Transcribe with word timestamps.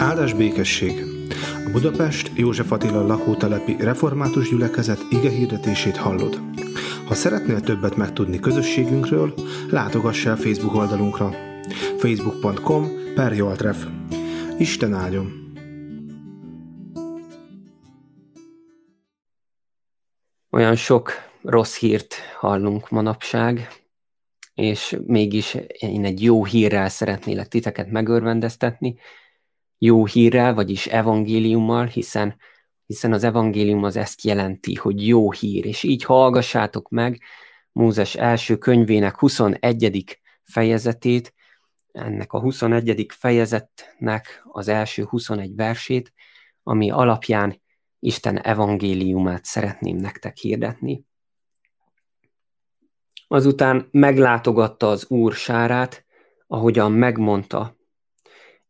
Áldás 0.00 0.32
békesség! 0.32 1.04
A 1.66 1.70
Budapest 1.72 2.30
József 2.34 2.72
Attila 2.72 3.06
lakótelepi 3.06 3.76
református 3.78 4.48
gyülekezet 4.48 4.98
ige 5.10 5.30
hirdetését 5.30 5.96
hallod. 5.96 6.40
Ha 7.06 7.14
szeretnél 7.14 7.60
többet 7.60 7.96
megtudni 7.96 8.38
közösségünkről, 8.38 9.34
látogass 9.70 10.26
el 10.26 10.36
Facebook 10.36 10.74
oldalunkra 10.74 11.30
facebook.com 11.98 12.88
per 13.14 13.32
Joltref. 13.32 13.86
Isten 14.58 14.94
áldjon! 14.94 15.54
Olyan 20.50 20.76
sok 20.76 21.12
rossz 21.42 21.78
hírt 21.78 22.14
hallunk 22.38 22.90
manapság, 22.90 23.68
és 24.54 24.96
mégis 25.06 25.56
én 25.78 26.04
egy 26.04 26.22
jó 26.22 26.44
hírrel 26.44 26.88
szeretnélek 26.88 27.48
titeket 27.48 27.90
megörvendeztetni, 27.90 28.98
jó 29.82 30.06
hírrel, 30.06 30.54
vagyis 30.54 30.86
evangéliummal, 30.86 31.86
hiszen, 31.86 32.36
hiszen 32.86 33.12
az 33.12 33.24
evangélium 33.24 33.84
az 33.84 33.96
ezt 33.96 34.22
jelenti, 34.22 34.74
hogy 34.74 35.06
jó 35.06 35.32
hír, 35.32 35.66
és 35.66 35.82
így 35.82 36.04
hallgassátok 36.04 36.88
meg 36.88 37.20
Mózes 37.72 38.14
első 38.14 38.56
könyvének 38.56 39.18
21. 39.18 40.18
fejezetét, 40.42 41.34
ennek 41.92 42.32
a 42.32 42.40
21. 42.40 43.06
fejezetnek 43.08 44.42
az 44.52 44.68
első 44.68 45.04
21 45.04 45.54
versét, 45.54 46.12
ami 46.62 46.90
alapján 46.90 47.62
Isten 47.98 48.40
evangéliumát 48.40 49.44
szeretném 49.44 49.96
nektek 49.96 50.36
hirdetni. 50.36 51.04
Azután 53.28 53.88
meglátogatta 53.90 54.88
az 54.88 55.10
Úr 55.10 55.32
sárát, 55.32 56.04
ahogyan 56.46 56.92
megmondta, 56.92 57.79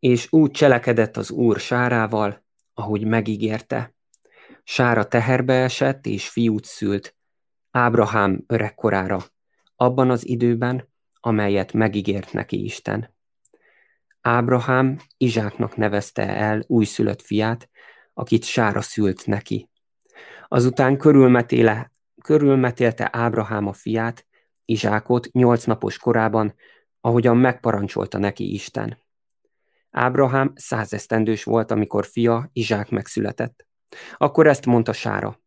és 0.01 0.33
úgy 0.33 0.51
cselekedett 0.51 1.17
az 1.17 1.31
Úr 1.31 1.59
sárával, 1.59 2.45
ahogy 2.74 3.05
megígérte. 3.05 3.95
Sára 4.65 5.05
teherbe 5.05 5.63
esett, 5.63 6.07
és 6.07 6.29
fiút 6.29 6.65
szült, 6.65 7.16
Ábrahám 7.71 8.45
öregkorára, 8.47 9.21
abban 9.77 10.11
az 10.11 10.27
időben, 10.27 10.89
amelyet 11.21 11.73
megígért 11.73 12.33
neki 12.33 12.65
Isten. 12.65 13.15
Ábrahám 14.21 14.99
Izsáknak 15.16 15.77
nevezte 15.77 16.37
el 16.37 16.65
újszülött 16.67 17.23
fiát, 17.23 17.69
akit 18.15 18.45
Sára 18.45 18.80
szült 18.80 19.27
neki. 19.27 19.71
Azután 20.49 20.99
körülmetéle, 20.99 21.91
körülmetélte 22.23 23.09
Ábrahám 23.13 23.67
a 23.67 23.73
fiát, 23.73 24.27
Izsákot 24.65 25.33
nyolc 25.33 25.65
napos 25.65 25.99
korában, 25.99 26.55
ahogyan 27.01 27.37
megparancsolta 27.37 28.19
neki 28.19 28.52
Isten. 28.52 28.99
Ábrahám 29.91 30.52
százesztendős 30.55 31.45
volt, 31.45 31.71
amikor 31.71 32.07
fia 32.07 32.51
Izsák 32.52 32.91
megszületett. 32.91 33.66
Akkor 34.16 34.46
ezt 34.46 34.66
mondta 34.66 34.93
Sára. 34.93 35.41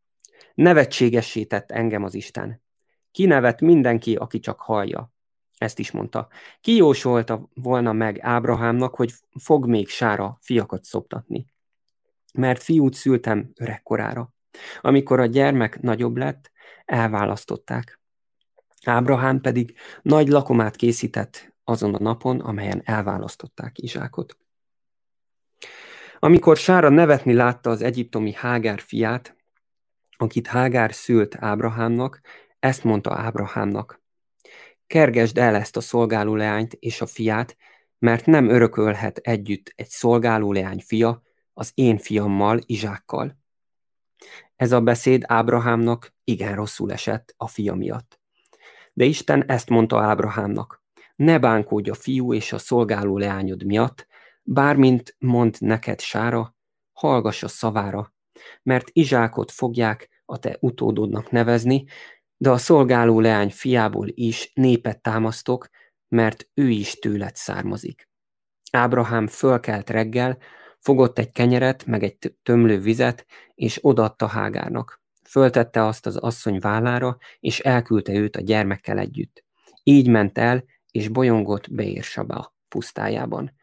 Nevetségessé 0.54 1.44
tett 1.44 1.72
engem 1.72 2.04
az 2.04 2.14
Isten. 2.14 2.62
Kinevet 3.12 3.62
mindenki, 3.62 4.16
aki 4.16 4.40
csak 4.40 4.60
hallja. 4.60 5.12
Ezt 5.58 5.80
is 5.80 5.92
mondta. 5.92 6.28
Ki 6.62 6.76
jósolta 6.76 7.50
volna 7.54 7.94
meg 7.94 8.20
Ábrahámnak, 8.20 8.96
hogy 8.96 9.14
fog 9.40 9.68
még 9.68 9.88
Sára 9.88 10.38
fiakat 10.42 10.84
szoptatni? 10.84 11.46
Mert 12.34 12.64
fiút 12.64 12.94
szültem 12.94 13.52
öregkorára. 13.56 14.34
Amikor 14.82 15.20
a 15.20 15.26
gyermek 15.26 15.82
nagyobb 15.82 16.18
lett, 16.18 16.52
elválasztották. 16.86 18.00
Ábrahám 18.86 19.42
pedig 19.42 19.76
nagy 20.02 20.28
lakomát 20.28 20.76
készített 20.76 21.53
azon 21.64 21.96
a 21.96 22.00
napon, 22.00 22.40
amelyen 22.40 22.82
elválasztották 22.86 23.80
Izsákot. 23.80 24.38
Amikor 26.20 26.58
Sára 26.58 26.90
nevetni 26.90 27.34
látta 27.34 27.70
az 27.70 27.82
egyiptomi 27.82 28.34
Hágár 28.34 28.80
fiát, 28.80 29.36
akit 30.18 30.48
Hágár 30.48 30.94
szült 30.94 31.36
Ábrahámnak, 31.40 32.22
ezt 32.60 32.84
mondta 32.84 33.14
Ábrahámnak. 33.14 34.02
Kergesd 34.88 35.38
el 35.38 35.56
ezt 35.56 35.78
a 35.78 35.82
szolgáló 35.82 36.36
leányt 36.36 36.74
és 36.74 37.02
a 37.02 37.06
fiát, 37.06 37.58
mert 38.00 38.26
nem 38.26 38.50
örökölhet 38.50 39.18
együtt 39.18 39.74
egy 39.76 39.88
szolgáló 39.88 40.52
leány 40.52 40.84
fia 40.86 41.22
az 41.54 41.72
én 41.74 41.98
fiammal, 41.98 42.60
Izsákkal. 42.66 43.38
Ez 44.56 44.72
a 44.72 44.82
beszéd 44.82 45.24
Ábrahámnak 45.28 46.14
igen 46.24 46.56
rosszul 46.56 46.92
esett 46.92 47.34
a 47.38 47.48
fia 47.48 47.74
miatt. 47.74 48.20
De 48.94 49.04
Isten 49.06 49.50
ezt 49.50 49.70
mondta 49.70 50.02
Ábrahámnak 50.02 50.83
ne 51.16 51.40
bánkódj 51.40 51.90
a 51.90 51.94
fiú 51.94 52.34
és 52.34 52.54
a 52.54 52.58
szolgáló 52.58 53.18
leányod 53.18 53.66
miatt, 53.66 54.08
bármint 54.44 55.16
mond 55.20 55.56
neked 55.60 56.00
Sára, 56.00 56.56
hallgass 56.92 57.44
a 57.44 57.48
szavára, 57.48 58.14
mert 58.64 58.90
Izsákot 58.92 59.52
fogják 59.52 60.10
a 60.26 60.38
te 60.38 60.58
utódodnak 60.60 61.32
nevezni, 61.32 61.86
de 62.38 62.50
a 62.50 62.58
szolgáló 62.58 63.20
leány 63.20 63.50
fiából 63.50 64.08
is 64.10 64.52
népet 64.54 65.02
támasztok, 65.02 65.68
mert 66.08 66.50
ő 66.54 66.70
is 66.70 67.00
tőled 67.00 67.36
származik. 67.36 68.10
Ábrahám 68.72 69.28
fölkelt 69.28 69.90
reggel, 69.90 70.38
fogott 70.80 71.20
egy 71.20 71.32
kenyeret, 71.32 71.86
meg 71.86 72.04
egy 72.04 72.36
tömlő 72.44 72.80
vizet, 72.80 73.26
és 73.56 73.80
odaadta 73.82 74.28
Hágárnak. 74.28 75.02
Föltette 75.30 75.86
azt 75.86 76.06
az 76.06 76.16
asszony 76.16 76.60
vállára, 76.60 77.18
és 77.40 77.60
elküldte 77.60 78.14
őt 78.14 78.36
a 78.36 78.42
gyermekkel 78.42 79.00
együtt. 79.00 79.44
Így 79.84 80.08
ment 80.08 80.38
el, 80.38 80.64
és 80.94 81.08
bolyongott 81.08 81.72
Beérsaba 81.72 82.56
pusztájában. 82.68 83.54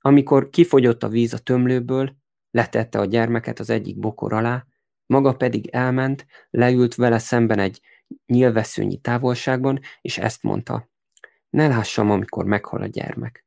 Amikor 0.00 0.50
kifogyott 0.50 1.02
a 1.02 1.08
víz 1.08 1.32
a 1.32 1.38
tömlőből, 1.38 2.16
letette 2.50 2.98
a 2.98 3.04
gyermeket 3.04 3.58
az 3.58 3.70
egyik 3.70 3.98
bokor 3.98 4.32
alá, 4.32 4.66
maga 5.06 5.36
pedig 5.36 5.68
elment, 5.68 6.26
leült 6.50 6.94
vele 6.94 7.18
szemben 7.18 7.58
egy 7.58 7.80
nyilvesszőnyi 8.26 8.96
távolságban, 8.96 9.80
és 10.00 10.18
ezt 10.18 10.42
mondta, 10.42 10.90
ne 11.50 11.68
lássam, 11.68 12.10
amikor 12.10 12.44
meghal 12.44 12.82
a 12.82 12.86
gyermek. 12.86 13.46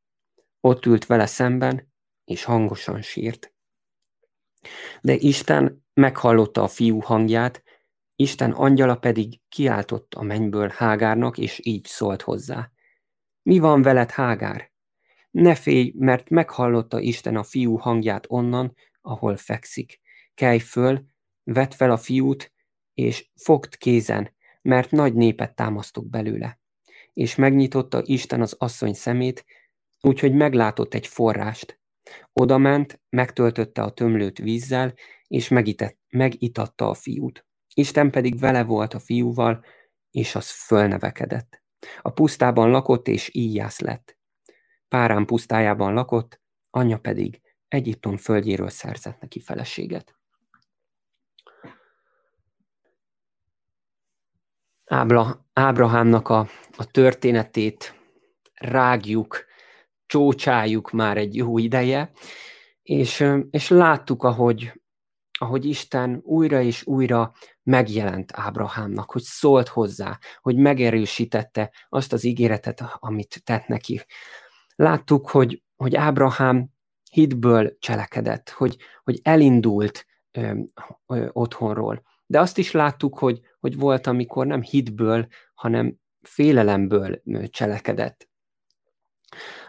Ott 0.60 0.86
ült 0.86 1.06
vele 1.06 1.26
szemben, 1.26 1.92
és 2.26 2.44
hangosan 2.44 3.02
sírt. 3.02 3.54
De 5.02 5.14
Isten 5.14 5.86
meghallotta 5.94 6.64
a 6.64 6.68
fiú 6.68 7.00
hangját, 7.00 7.64
Isten 8.16 8.52
angyala 8.52 8.96
pedig 8.96 9.42
kiáltott 9.50 10.14
a 10.14 10.22
mennyből 10.22 10.70
Hágárnak, 10.70 11.38
és 11.38 11.60
így 11.64 11.86
szólt 11.86 12.22
hozzá. 12.22 12.73
Mi 13.44 13.60
van 13.60 13.82
veled, 13.82 14.12
Hágár? 14.12 14.72
Ne 15.32 15.56
félj, 15.56 15.94
mert 15.98 16.30
meghallotta 16.30 17.00
Isten 17.00 17.36
a 17.36 17.44
fiú 17.44 17.76
hangját 17.76 18.26
onnan, 18.28 18.76
ahol 19.02 19.38
fekszik. 19.38 20.00
Kelj 20.34 20.60
föl, 20.60 21.06
vedd 21.44 21.72
fel 21.72 21.92
a 21.92 21.98
fiút, 21.98 22.54
és 22.94 23.30
fogd 23.36 23.78
kézen, 23.78 24.36
mert 24.62 24.92
nagy 24.92 25.14
népet 25.14 25.56
támasztok 25.56 26.10
belőle. 26.10 26.60
És 27.14 27.36
megnyitotta 27.36 28.02
Isten 28.06 28.42
az 28.42 28.56
asszony 28.58 28.94
szemét, 28.94 29.46
úgyhogy 30.02 30.34
meglátott 30.34 30.94
egy 30.94 31.08
forrást. 31.08 31.80
Oda 32.34 32.58
ment, 32.58 33.02
megtöltötte 33.10 33.82
a 33.82 33.92
tömlőt 33.92 34.38
vízzel, 34.38 34.94
és 35.28 35.48
megitett, 35.48 35.98
megitatta 36.10 36.90
a 36.90 36.94
fiút. 36.94 37.46
Isten 37.74 38.12
pedig 38.12 38.40
vele 38.40 38.64
volt 38.64 38.94
a 38.94 39.00
fiúval, 39.00 39.66
és 40.12 40.36
az 40.36 40.50
fölnevekedett. 40.50 41.63
A 42.02 42.10
pusztában 42.10 42.70
lakott, 42.70 43.08
és 43.08 43.30
íjász 43.34 43.80
lett. 43.80 44.18
Párán 44.88 45.26
pusztájában 45.26 45.94
lakott, 45.94 46.42
anyja 46.70 46.98
pedig 46.98 47.42
Egyiptom 47.74 48.18
földjéről 48.18 48.70
szerzett 48.70 49.20
neki 49.20 49.40
feleséget. 49.40 50.16
Ábla, 54.86 55.46
Ábrahámnak 55.54 56.30
a, 56.30 56.48
a 56.78 56.86
történetét 56.86 58.00
rágjuk, 58.54 59.46
csócsáljuk 60.06 60.92
már 60.92 61.18
egy 61.18 61.36
jó 61.36 61.58
ideje, 61.58 62.12
és, 62.84 63.26
és 63.50 63.70
láttuk, 63.70 64.24
ahogy, 64.24 64.83
ahogy 65.40 65.66
Isten 65.66 66.22
újra 66.24 66.62
és 66.62 66.86
újra 66.86 67.34
megjelent 67.64 68.32
Ábrahámnak, 68.36 69.12
hogy 69.12 69.22
szólt 69.22 69.68
hozzá, 69.68 70.20
hogy 70.42 70.56
megerősítette 70.56 71.72
azt 71.90 72.14
az 72.14 72.24
ígéretet, 72.24 72.84
amit 73.00 73.42
tett 73.44 73.68
neki. 73.68 74.02
Láttuk, 74.76 75.30
hogy, 75.30 75.64
hogy 75.76 75.96
Ábrahám 75.96 76.70
hitből 77.12 77.78
cselekedett, 77.80 78.50
hogy, 78.50 78.78
hogy 79.04 79.20
elindult 79.24 80.06
ö, 80.32 80.60
ö, 81.08 81.28
otthonról. 81.32 82.04
De 82.26 82.40
azt 82.40 82.58
is 82.58 82.72
láttuk, 82.72 83.20
hogy, 83.20 83.42
hogy 83.60 83.78
volt, 83.78 84.08
amikor 84.08 84.46
nem 84.46 84.62
hitből, 84.62 85.28
hanem 85.54 85.96
félelemből 86.22 87.22
cselekedett. 87.50 88.30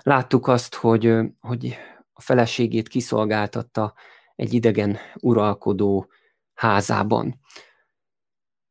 Láttuk 0.00 0.46
azt, 0.46 0.74
hogy, 0.74 1.14
hogy 1.40 1.76
a 2.12 2.20
feleségét 2.20 2.88
kiszolgáltatta 2.88 3.94
egy 4.34 4.54
idegen 4.54 4.98
uralkodó 5.20 6.10
házában. 6.54 7.40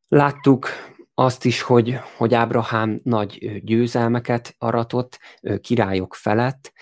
Láttuk 0.07 0.67
azt 1.13 1.45
is, 1.45 1.61
hogy, 1.61 1.99
hogy 2.17 2.33
Ábrahám 2.33 2.99
nagy 3.03 3.61
győzelmeket 3.63 4.55
aratott 4.57 5.19
királyok 5.61 6.15
felett, 6.15 6.73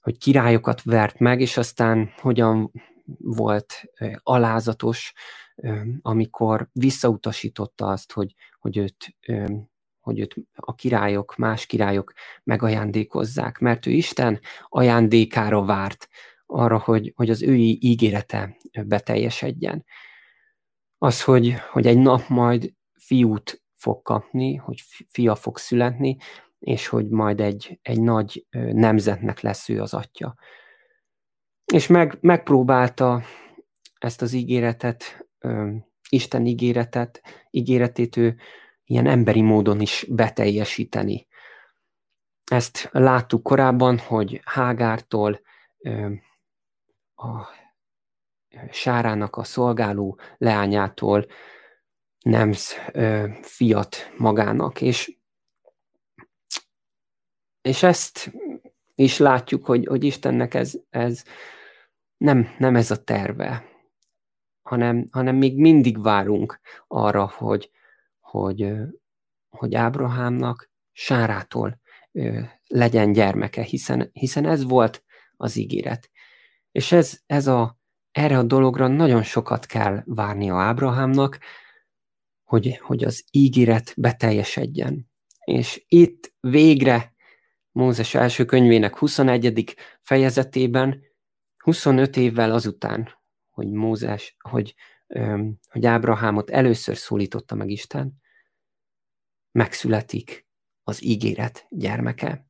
hogy 0.00 0.18
királyokat 0.18 0.82
vert 0.82 1.18
meg, 1.18 1.40
és 1.40 1.56
aztán 1.56 2.12
hogyan 2.16 2.72
volt 3.18 3.82
alázatos, 4.22 5.12
amikor 6.02 6.68
visszautasította 6.72 7.86
azt, 7.86 8.12
hogy, 8.12 8.34
hogy 8.58 8.76
őt 8.76 9.16
hogy 10.00 10.20
őt 10.20 10.34
a 10.54 10.74
királyok, 10.74 11.36
más 11.36 11.66
királyok 11.66 12.12
megajándékozzák, 12.44 13.58
mert 13.58 13.86
ő 13.86 13.90
Isten 13.90 14.40
ajándékára 14.68 15.64
várt 15.64 16.08
arra, 16.50 16.78
hogy, 16.78 17.12
hogy 17.16 17.30
az 17.30 17.42
ő 17.42 17.54
ígérete 17.54 18.56
beteljesedjen. 18.86 19.84
Az, 20.98 21.22
hogy, 21.22 21.54
hogy 21.70 21.86
egy 21.86 21.98
nap 21.98 22.28
majd 22.28 22.74
fiút 23.00 23.62
fog 23.74 24.02
kapni, 24.02 24.54
hogy 24.54 24.82
fia 25.08 25.34
fog 25.34 25.58
születni, 25.58 26.16
és 26.58 26.86
hogy 26.86 27.08
majd 27.08 27.40
egy, 27.40 27.78
egy 27.82 28.00
nagy 28.00 28.46
nemzetnek 28.72 29.40
lesz 29.40 29.68
ő 29.68 29.80
az 29.80 29.94
atya. 29.94 30.34
És 31.72 31.86
meg, 31.86 32.18
megpróbálta 32.20 33.22
ezt 33.98 34.22
az 34.22 34.32
ígéretet, 34.32 35.28
Isten 36.08 36.46
ígéretet, 36.46 37.22
ígéretét 37.50 38.16
ő 38.16 38.36
ilyen 38.84 39.06
emberi 39.06 39.40
módon 39.40 39.80
is 39.80 40.06
beteljesíteni. 40.08 41.26
Ezt 42.44 42.88
láttuk 42.92 43.42
korábban, 43.42 43.98
hogy 43.98 44.40
Hágártól 44.44 45.40
a 47.18 47.48
Sárának 48.70 49.36
a 49.36 49.44
szolgáló 49.44 50.18
leányától 50.36 51.26
nem 52.18 52.52
fiat 53.42 54.12
magának, 54.16 54.80
és, 54.80 55.16
és 57.60 57.82
ezt 57.82 58.32
is 58.94 59.18
látjuk, 59.18 59.66
hogy, 59.66 59.86
hogy 59.86 60.04
Istennek 60.04 60.54
ez, 60.54 60.74
ez 60.90 61.24
nem, 62.16 62.54
nem 62.58 62.76
ez 62.76 62.90
a 62.90 63.04
terve, 63.04 63.64
hanem, 64.62 65.06
hanem 65.10 65.36
még 65.36 65.60
mindig 65.60 66.02
várunk 66.02 66.60
arra, 66.86 67.28
hogy, 67.28 67.70
hogy, 68.20 68.72
hogy 69.48 69.74
Ábrahámnak 69.74 70.70
Sárától 70.92 71.80
legyen 72.66 73.12
gyermeke, 73.12 73.62
hiszen, 73.62 74.10
hiszen 74.12 74.44
ez 74.44 74.64
volt 74.64 75.04
az 75.36 75.56
ígéret. 75.56 76.10
És 76.78 76.92
ez, 76.92 77.20
ez 77.26 77.46
a, 77.46 77.78
erre 78.10 78.38
a 78.38 78.42
dologra 78.42 78.86
nagyon 78.86 79.22
sokat 79.22 79.66
kell 79.66 80.02
várnia 80.04 80.56
Ábrahámnak, 80.56 81.38
hogy, 82.44 82.78
hogy 82.82 83.04
az 83.04 83.24
ígéret 83.30 83.94
beteljesedjen. 83.96 85.10
És 85.44 85.84
itt 85.88 86.32
végre 86.40 87.14
Mózes 87.70 88.14
első 88.14 88.44
könyvének 88.44 88.96
21. 88.96 89.74
fejezetében, 90.02 91.02
25 91.56 92.16
évvel 92.16 92.52
azután, 92.52 93.08
hogy 93.50 93.70
Mózes, 93.70 94.36
hogy 94.38 94.74
hogy 95.68 95.86
Ábrahámot 95.86 96.50
először 96.50 96.96
szólította 96.96 97.54
meg 97.54 97.70
Isten, 97.70 98.22
megszületik 99.52 100.46
az 100.82 101.04
ígéret 101.04 101.66
gyermeke. 101.70 102.47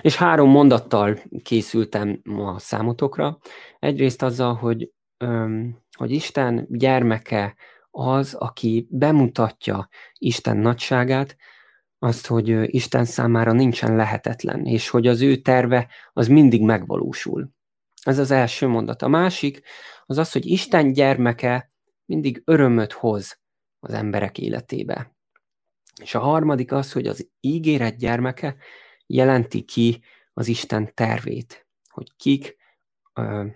És 0.00 0.16
három 0.16 0.50
mondattal 0.50 1.18
készültem 1.42 2.20
ma 2.24 2.58
számotokra. 2.58 3.38
Egyrészt 3.78 4.22
azzal, 4.22 4.54
hogy, 4.54 4.92
hogy 5.96 6.10
Isten 6.10 6.66
gyermeke 6.70 7.56
az, 7.90 8.34
aki 8.34 8.86
bemutatja 8.90 9.88
Isten 10.18 10.56
nagyságát, 10.56 11.36
azt, 11.98 12.26
hogy 12.26 12.74
Isten 12.74 13.04
számára 13.04 13.52
nincsen 13.52 13.96
lehetetlen, 13.96 14.66
és 14.66 14.88
hogy 14.88 15.06
az 15.06 15.20
ő 15.20 15.36
terve 15.36 15.88
az 16.12 16.28
mindig 16.28 16.62
megvalósul. 16.62 17.50
Ez 18.02 18.18
az 18.18 18.30
első 18.30 18.66
mondat. 18.66 19.02
A 19.02 19.08
másik 19.08 19.62
az 20.06 20.18
az, 20.18 20.32
hogy 20.32 20.46
Isten 20.46 20.92
gyermeke 20.92 21.70
mindig 22.04 22.42
örömöt 22.44 22.92
hoz 22.92 23.40
az 23.80 23.92
emberek 23.92 24.38
életébe. 24.38 25.14
És 26.02 26.14
a 26.14 26.18
harmadik 26.18 26.72
az, 26.72 26.92
hogy 26.92 27.06
az 27.06 27.28
ígéret 27.40 27.96
gyermeke 27.96 28.56
jelenti 29.06 29.62
ki 29.62 30.02
az 30.32 30.48
Isten 30.48 30.94
tervét, 30.94 31.66
hogy 31.88 32.16
kik, 32.16 32.56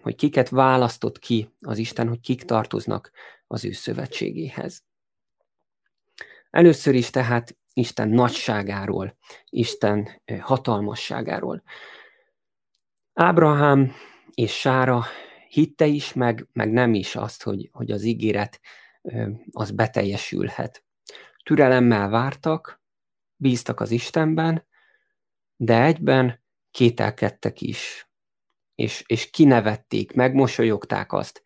hogy 0.02 0.14
kiket 0.14 0.48
választott 0.48 1.18
ki 1.18 1.54
az 1.60 1.78
Isten, 1.78 2.08
hogy 2.08 2.20
kik 2.20 2.44
tartoznak 2.44 3.10
az 3.46 3.64
ő 3.64 3.72
szövetségéhez. 3.72 4.84
Először 6.50 6.94
is 6.94 7.10
tehát 7.10 7.56
Isten 7.72 8.08
nagyságáról, 8.08 9.16
Isten 9.48 10.22
hatalmasságáról. 10.40 11.62
Ábrahám 13.12 13.92
és 14.34 14.58
Sára 14.58 15.04
hitte 15.48 15.86
is, 15.86 16.12
meg, 16.12 16.46
meg 16.52 16.70
nem 16.70 16.94
is 16.94 17.16
azt, 17.16 17.42
hogy, 17.42 17.68
hogy 17.72 17.90
az 17.90 18.02
ígéret 18.02 18.60
az 19.50 19.70
beteljesülhet. 19.70 20.84
Türelemmel 21.44 22.08
vártak, 22.08 22.82
bíztak 23.36 23.80
az 23.80 23.90
Istenben, 23.90 24.66
de 25.62 25.82
egyben 25.82 26.42
kételkedtek 26.70 27.60
is, 27.60 28.08
és, 28.74 29.04
és 29.06 29.30
kinevették, 29.30 30.12
megmosolyogták 30.12 31.12
azt, 31.12 31.42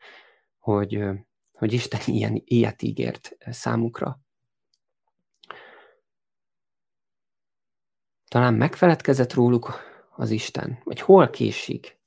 hogy, 0.59 1.05
hogy 1.53 1.73
Isten 1.73 2.01
ilyen, 2.15 2.43
ilyet 2.45 2.83
ígért 2.83 3.37
számukra. 3.51 4.21
Talán 8.29 8.55
megfeledkezett 8.55 9.33
róluk 9.33 9.81
az 10.17 10.31
Isten, 10.31 10.81
vagy 10.85 11.01
hol 11.01 11.31
késik. 11.31 11.99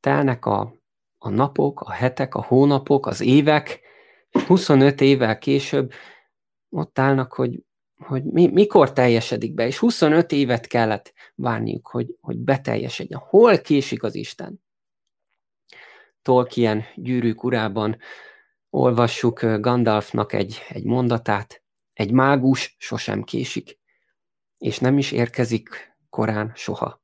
Telnek 0.00 0.46
a 0.46 0.78
a 1.22 1.28
napok, 1.28 1.80
a 1.80 1.90
hetek, 1.90 2.34
a 2.34 2.42
hónapok, 2.42 3.06
az 3.06 3.20
évek, 3.20 3.80
25 4.46 5.00
évvel 5.00 5.38
később 5.38 5.92
ott 6.68 6.98
állnak, 6.98 7.32
hogy, 7.32 7.64
hogy 8.00 8.24
mi, 8.24 8.46
mikor 8.46 8.92
teljesedik 8.92 9.54
be, 9.54 9.66
és 9.66 9.78
25 9.78 10.32
évet 10.32 10.66
kellett 10.66 11.12
várniuk, 11.34 11.86
hogy, 11.86 12.16
hogy 12.20 12.38
beteljesedjen. 12.38 13.20
Hol 13.20 13.58
késik 13.58 14.02
az 14.02 14.14
Isten? 14.14 14.62
Tolkien 16.22 16.84
gyűrűk 16.94 17.44
urában 17.44 17.98
olvassuk 18.70 19.40
Gandalfnak 19.40 20.32
egy, 20.32 20.62
egy 20.68 20.84
mondatát, 20.84 21.62
egy 21.92 22.12
mágus 22.12 22.76
sosem 22.78 23.22
késik, 23.22 23.78
és 24.58 24.78
nem 24.78 24.98
is 24.98 25.12
érkezik 25.12 25.96
korán 26.10 26.52
soha. 26.54 27.02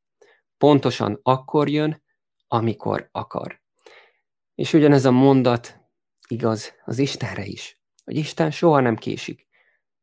Pontosan 0.58 1.20
akkor 1.22 1.68
jön, 1.68 2.02
amikor 2.48 3.08
akar. 3.12 3.60
És 4.54 4.72
ugyanez 4.72 5.04
a 5.04 5.10
mondat 5.10 5.80
igaz 6.28 6.72
az 6.84 6.98
Istenre 6.98 7.44
is, 7.44 7.80
hogy 8.04 8.16
Isten 8.16 8.50
soha 8.50 8.80
nem 8.80 8.96
késik, 8.96 9.45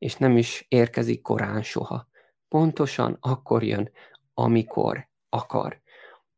és 0.04 0.16
nem 0.16 0.38
is 0.38 0.66
érkezik 0.68 1.22
korán 1.22 1.62
soha. 1.62 2.08
Pontosan 2.48 3.18
akkor 3.20 3.64
jön, 3.64 3.92
amikor 4.34 5.10
akar. 5.30 5.82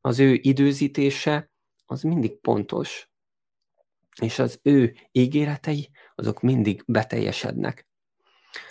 Az 0.01 0.19
ő 0.19 0.39
időzítése 0.41 1.51
az 1.85 2.01
mindig 2.01 2.39
pontos, 2.39 3.09
és 4.21 4.39
az 4.39 4.59
ő 4.63 4.95
ígéretei 5.11 5.89
azok 6.15 6.41
mindig 6.41 6.83
beteljesednek. 6.87 7.87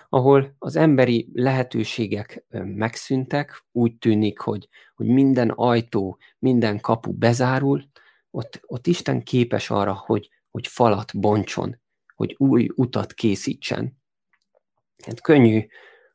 Ahol 0.09 0.55
az 0.59 0.77
emberi 0.77 1.31
lehetőségek 1.33 2.45
megszűntek, 2.51 3.65
úgy 3.73 3.99
tűnik, 3.99 4.39
hogy, 4.39 4.69
hogy 4.95 5.07
minden 5.07 5.51
ajtó, 5.51 6.19
minden 6.39 6.81
kapu 6.81 7.13
bezárul, 7.13 7.85
ott, 8.31 8.61
ott 8.67 8.87
Isten 8.87 9.23
képes 9.23 9.71
arra, 9.71 9.95
hogy, 10.07 10.31
hogy 10.51 10.67
falat 10.67 11.19
bontson, 11.19 11.81
hogy 12.15 12.35
új 12.39 12.69
utat 12.75 13.13
készítsen. 13.13 14.03
Hát 15.03 15.21
könnyű 15.21 15.67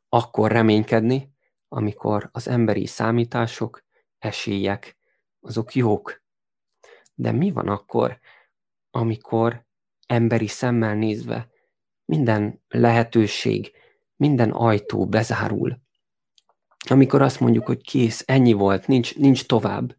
akkor 0.08 0.52
reménykedni, 0.52 1.32
amikor 1.68 2.28
az 2.32 2.48
emberi 2.48 2.86
számítások, 2.86 3.84
esélyek, 4.18 4.98
azok 5.40 5.74
jók. 5.74 6.22
De 7.14 7.32
mi 7.32 7.50
van 7.50 7.68
akkor, 7.68 8.18
amikor 8.90 9.64
emberi 10.06 10.46
szemmel 10.46 10.94
nézve 10.94 11.48
minden 12.04 12.62
lehetőség, 12.68 13.72
minden 14.16 14.50
ajtó 14.50 15.06
bezárul? 15.06 15.80
Amikor 16.88 17.22
azt 17.22 17.40
mondjuk, 17.40 17.66
hogy 17.66 17.82
kész, 17.82 18.22
ennyi 18.26 18.52
volt, 18.52 18.86
nincs, 18.86 19.16
nincs 19.16 19.46
tovább. 19.46 19.96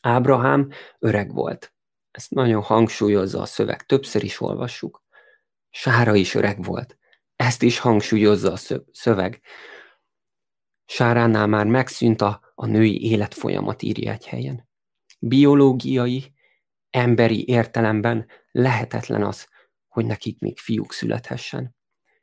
Ábrahám 0.00 0.70
öreg 0.98 1.32
volt. 1.32 1.74
Ezt 2.10 2.30
nagyon 2.30 2.62
hangsúlyozza 2.62 3.40
a 3.40 3.46
szöveg, 3.46 3.86
többször 3.86 4.22
is 4.22 4.40
olvassuk. 4.40 5.02
Sára 5.70 6.14
is 6.14 6.34
öreg 6.34 6.64
volt. 6.64 6.96
Ezt 7.42 7.62
is 7.62 7.78
hangsúlyozza 7.78 8.52
a 8.52 8.82
szöveg. 8.92 9.40
Sáránál 10.84 11.46
már 11.46 11.66
megszűnt 11.66 12.20
a, 12.20 12.52
a 12.54 12.66
női 12.66 13.10
életfolyamat, 13.10 13.82
írja 13.82 14.12
egy 14.12 14.26
helyen. 14.26 14.68
Biológiai, 15.18 16.34
emberi 16.90 17.48
értelemben 17.48 18.28
lehetetlen 18.50 19.22
az, 19.22 19.48
hogy 19.88 20.06
nekik 20.06 20.38
még 20.38 20.58
fiúk 20.58 20.92
születhessen. 20.92 21.76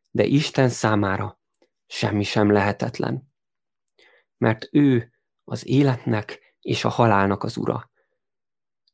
De 0.09 0.23
Isten 0.23 0.69
számára 0.69 1.39
semmi 1.85 2.23
sem 2.23 2.51
lehetetlen. 2.51 3.33
Mert 4.37 4.67
ő 4.71 5.13
az 5.43 5.67
életnek 5.67 6.55
és 6.59 6.83
a 6.83 6.89
halálnak 6.89 7.43
az 7.43 7.57
ura. 7.57 7.91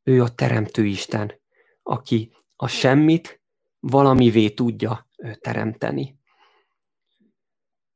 Ő 0.03 0.22
a 0.22 0.29
Teremtő 0.29 0.86
Isten, 0.86 1.41
aki 1.84 2.36
a 2.55 2.67
semmit 2.67 3.44
valamivé 3.88 4.50
tudja 4.50 5.08
teremteni. 5.39 6.20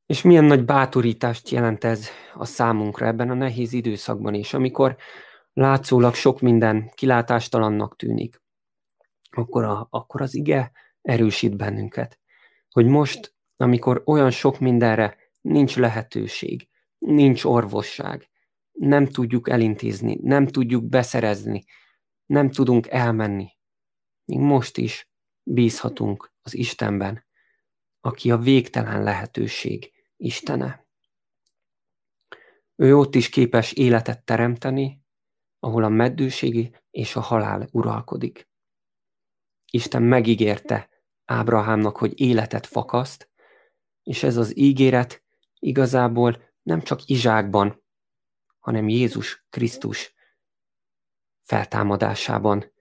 És 0.06 0.22
milyen 0.22 0.44
nagy 0.44 0.64
bátorítást 0.64 1.48
jelent 1.48 1.84
ez 1.84 2.08
a 2.34 2.44
számunkra 2.44 3.06
ebben 3.06 3.30
a 3.30 3.34
nehéz 3.34 3.72
időszakban 3.72 4.34
is, 4.34 4.54
amikor 4.54 4.96
látszólag 5.52 6.14
sok 6.14 6.40
minden 6.40 6.90
kilátástalannak 6.94 7.96
tűnik, 7.96 8.42
akkor, 9.30 9.64
a, 9.64 9.86
akkor 9.90 10.22
az 10.22 10.34
ige 10.34 10.72
erősít 11.02 11.56
bennünket, 11.56 12.18
hogy 12.70 12.86
most, 12.86 13.34
amikor 13.56 14.02
olyan 14.06 14.30
sok 14.30 14.58
mindenre 14.58 15.16
nincs 15.40 15.76
lehetőség, 15.76 16.68
nincs 16.98 17.44
orvosság, 17.44 18.28
nem 18.72 19.06
tudjuk 19.06 19.48
elintézni, 19.48 20.18
nem 20.22 20.46
tudjuk 20.46 20.84
beszerezni, 20.84 21.64
nem 22.26 22.50
tudunk 22.50 22.86
elmenni, 22.86 23.48
még 24.24 24.38
most 24.38 24.76
is 24.76 25.09
bízhatunk 25.52 26.32
az 26.42 26.54
Istenben, 26.54 27.24
aki 28.00 28.30
a 28.30 28.38
végtelen 28.38 29.02
lehetőség 29.02 29.92
Istene. 30.16 30.86
Ő 32.76 32.96
ott 32.96 33.14
is 33.14 33.28
képes 33.28 33.72
életet 33.72 34.24
teremteni, 34.24 35.02
ahol 35.58 35.84
a 35.84 35.88
meddőségi 35.88 36.76
és 36.90 37.16
a 37.16 37.20
halál 37.20 37.68
uralkodik. 37.72 38.48
Isten 39.70 40.02
megígérte 40.02 40.88
Ábrahámnak, 41.24 41.96
hogy 41.96 42.20
életet 42.20 42.66
fakaszt, 42.66 43.30
és 44.02 44.22
ez 44.22 44.36
az 44.36 44.56
ígéret 44.56 45.22
igazából 45.58 46.42
nem 46.62 46.82
csak 46.82 47.08
Izsákban, 47.08 47.84
hanem 48.58 48.88
Jézus 48.88 49.46
Krisztus 49.50 50.14
feltámadásában 51.42 52.72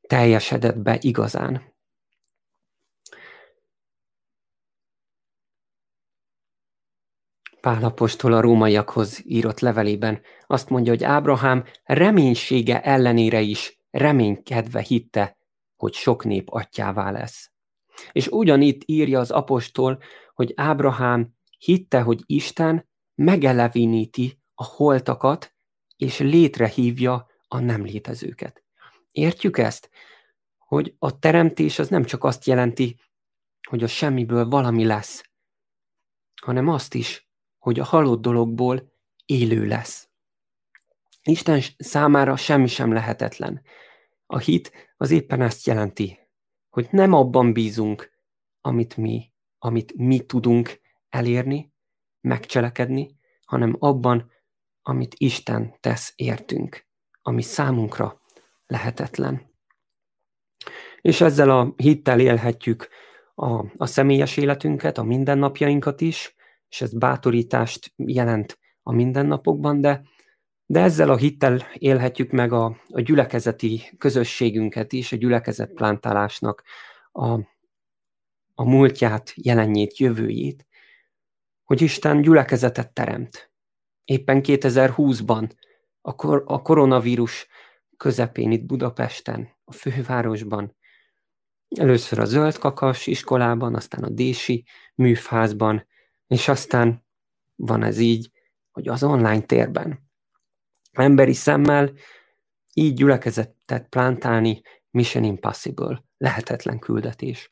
teljesedett 0.00 0.78
be 0.78 0.98
igazán. 1.00 1.75
Pálapostól 7.66 8.32
a 8.32 8.40
rómaiakhoz 8.40 9.22
írott 9.24 9.60
levelében 9.60 10.20
azt 10.46 10.68
mondja, 10.68 10.92
hogy 10.92 11.04
Ábrahám 11.04 11.64
reménysége 11.84 12.82
ellenére 12.82 13.40
is 13.40 13.80
reménykedve 13.90 14.80
hitte, 14.80 15.36
hogy 15.76 15.94
sok 15.94 16.24
nép 16.24 16.48
atyává 16.50 17.10
lesz. 17.10 17.50
És 18.12 18.28
ugyanitt 18.28 18.82
írja 18.84 19.20
az 19.20 19.30
apostol, 19.30 20.02
hogy 20.34 20.52
Ábrahám 20.56 21.34
hitte, 21.58 22.00
hogy 22.00 22.22
Isten 22.26 22.88
megeleviníti 23.14 24.40
a 24.54 24.64
holtakat, 24.64 25.54
és 25.96 26.18
létrehívja 26.18 27.26
a 27.48 27.58
nem 27.58 27.84
létezőket. 27.84 28.64
Értjük 29.10 29.58
ezt? 29.58 29.90
Hogy 30.58 30.94
a 30.98 31.18
teremtés 31.18 31.78
az 31.78 31.88
nem 31.88 32.04
csak 32.04 32.24
azt 32.24 32.44
jelenti, 32.44 33.00
hogy 33.68 33.82
a 33.82 33.88
semmiből 33.88 34.48
valami 34.48 34.84
lesz, 34.84 35.22
hanem 36.42 36.68
azt 36.68 36.94
is, 36.94 37.25
hogy 37.66 37.80
a 37.80 37.84
halott 37.84 38.20
dologból 38.20 38.92
élő 39.24 39.66
lesz. 39.66 40.08
Isten 41.22 41.60
számára 41.76 42.36
semmi 42.36 42.66
sem 42.66 42.92
lehetetlen. 42.92 43.62
A 44.26 44.38
hit 44.38 44.72
az 44.96 45.10
éppen 45.10 45.40
ezt 45.40 45.66
jelenti, 45.66 46.18
hogy 46.68 46.88
nem 46.90 47.12
abban 47.12 47.52
bízunk, 47.52 48.12
amit 48.60 48.96
mi, 48.96 49.32
amit 49.58 49.96
mi 49.96 50.20
tudunk 50.20 50.80
elérni, 51.08 51.72
megcselekedni, 52.20 53.18
hanem 53.44 53.76
abban, 53.78 54.30
amit 54.82 55.14
Isten 55.18 55.74
tesz 55.80 56.12
értünk, 56.16 56.86
ami 57.22 57.42
számunkra 57.42 58.20
lehetetlen. 58.66 59.50
És 61.00 61.20
ezzel 61.20 61.50
a 61.50 61.74
hittel 61.76 62.20
élhetjük 62.20 62.88
a, 63.34 63.64
a 63.76 63.86
személyes 63.86 64.36
életünket, 64.36 64.98
a 64.98 65.02
mindennapjainkat 65.02 66.00
is, 66.00 66.35
és 66.68 66.80
ez 66.80 66.92
bátorítást 66.92 67.92
jelent 67.96 68.58
a 68.82 68.92
mindennapokban, 68.92 69.80
de, 69.80 70.02
de 70.66 70.80
ezzel 70.80 71.10
a 71.10 71.16
hittel 71.16 71.62
élhetjük 71.72 72.30
meg 72.30 72.52
a, 72.52 72.76
a 72.88 73.00
gyülekezeti 73.00 73.82
közösségünket 73.98 74.92
is, 74.92 75.12
a 75.12 75.16
gyülekezet 75.16 75.72
plántálásnak 75.72 76.62
a, 77.12 77.40
a 78.54 78.64
múltját, 78.64 79.32
jelenjét, 79.34 79.98
jövőjét, 79.98 80.66
hogy 81.64 81.80
Isten 81.80 82.20
gyülekezetet 82.20 82.92
teremt. 82.92 83.50
Éppen 84.04 84.40
2020-ban 84.42 85.50
a, 86.00 86.14
kor, 86.14 86.42
a 86.46 86.62
koronavírus 86.62 87.46
közepén 87.96 88.50
itt 88.50 88.66
Budapesten, 88.66 89.48
a 89.64 89.72
fővárosban, 89.72 90.76
először 91.68 92.18
a 92.18 92.24
Zöld 92.24 92.58
Kakas 92.58 93.06
iskolában, 93.06 93.74
aztán 93.74 94.02
a 94.04 94.08
Dési 94.08 94.64
műfházban, 94.94 95.86
és 96.26 96.48
aztán 96.48 97.04
van 97.54 97.82
ez 97.82 97.98
így, 97.98 98.30
hogy 98.70 98.88
az 98.88 99.02
online 99.02 99.40
térben. 99.40 100.10
Emberi 100.92 101.32
szemmel 101.32 101.92
így 102.72 102.94
gyülekezetet 102.94 103.88
plántálni 103.88 104.62
Mission 104.90 105.24
Impossible, 105.24 106.04
lehetetlen 106.16 106.78
küldetés. 106.78 107.50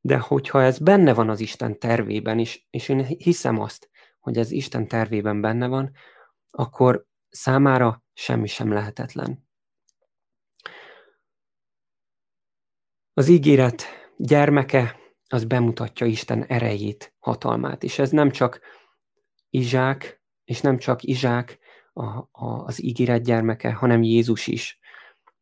De 0.00 0.18
hogyha 0.18 0.62
ez 0.62 0.78
benne 0.78 1.14
van 1.14 1.28
az 1.28 1.40
Isten 1.40 1.78
tervében 1.78 2.38
is, 2.38 2.66
és 2.70 2.88
én 2.88 3.04
hiszem 3.04 3.60
azt, 3.60 3.90
hogy 4.20 4.38
ez 4.38 4.50
Isten 4.50 4.88
tervében 4.88 5.40
benne 5.40 5.66
van, 5.66 5.92
akkor 6.50 7.06
számára 7.28 8.04
semmi 8.12 8.46
sem 8.46 8.72
lehetetlen. 8.72 9.46
Az 13.12 13.28
ígéret 13.28 13.84
gyermeke 14.16 14.98
az 15.28 15.44
bemutatja 15.44 16.06
Isten 16.06 16.44
erejét, 16.44 17.14
hatalmát, 17.18 17.82
és 17.82 17.98
ez 17.98 18.10
nem 18.10 18.30
csak 18.30 18.60
Izsák, 19.50 20.22
és 20.44 20.60
nem 20.60 20.78
csak 20.78 21.02
Izsák 21.02 21.58
a, 21.92 22.04
a, 22.04 22.28
az 22.64 22.82
ígéret 22.82 23.22
gyermeke, 23.22 23.72
hanem 23.72 24.02
Jézus 24.02 24.46
is, 24.46 24.78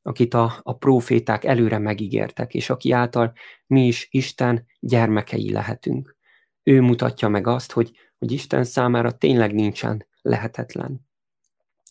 akit 0.02 0.34
a, 0.34 0.60
a 0.62 0.76
proféták 0.76 1.44
előre 1.44 1.78
megígértek, 1.78 2.54
és 2.54 2.70
aki 2.70 2.92
által 2.92 3.32
mi 3.66 3.86
is 3.86 4.08
Isten 4.10 4.66
gyermekei 4.80 5.52
lehetünk. 5.52 6.16
Ő 6.62 6.80
mutatja 6.80 7.28
meg 7.28 7.46
azt, 7.46 7.72
hogy, 7.72 7.90
hogy 8.18 8.32
Isten 8.32 8.64
számára 8.64 9.12
tényleg 9.12 9.54
nincsen 9.54 10.06
lehetetlen. 10.22 11.06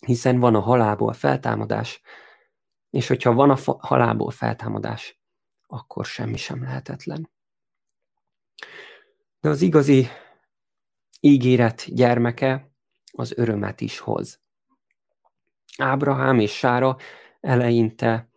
Hiszen 0.05 0.39
van 0.39 0.55
a 0.55 0.59
halálból 0.59 1.13
feltámadás, 1.13 2.01
és 2.89 3.07
hogyha 3.07 3.33
van 3.33 3.49
a 3.49 3.57
halálból 3.79 4.31
feltámadás, 4.31 5.19
akkor 5.67 6.05
semmi 6.05 6.37
sem 6.37 6.63
lehetetlen. 6.63 7.33
De 9.39 9.49
az 9.49 9.61
igazi 9.61 10.07
ígéret 11.19 11.85
gyermeke 11.87 12.71
az 13.11 13.37
örömet 13.37 13.81
is 13.81 13.99
hoz. 13.99 14.39
Ábrahám 15.77 16.39
és 16.39 16.51
Sára 16.57 16.97
eleinte 17.39 18.29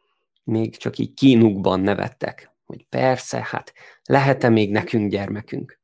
még 0.45 0.77
csak 0.77 0.99
így 0.99 1.15
kínukban 1.15 1.81
nevettek, 1.81 2.53
hogy 2.65 2.87
persze, 2.89 3.47
hát 3.51 3.73
lehet-e 4.03 4.49
még 4.49 4.71
nekünk 4.71 5.11
gyermekünk. 5.11 5.81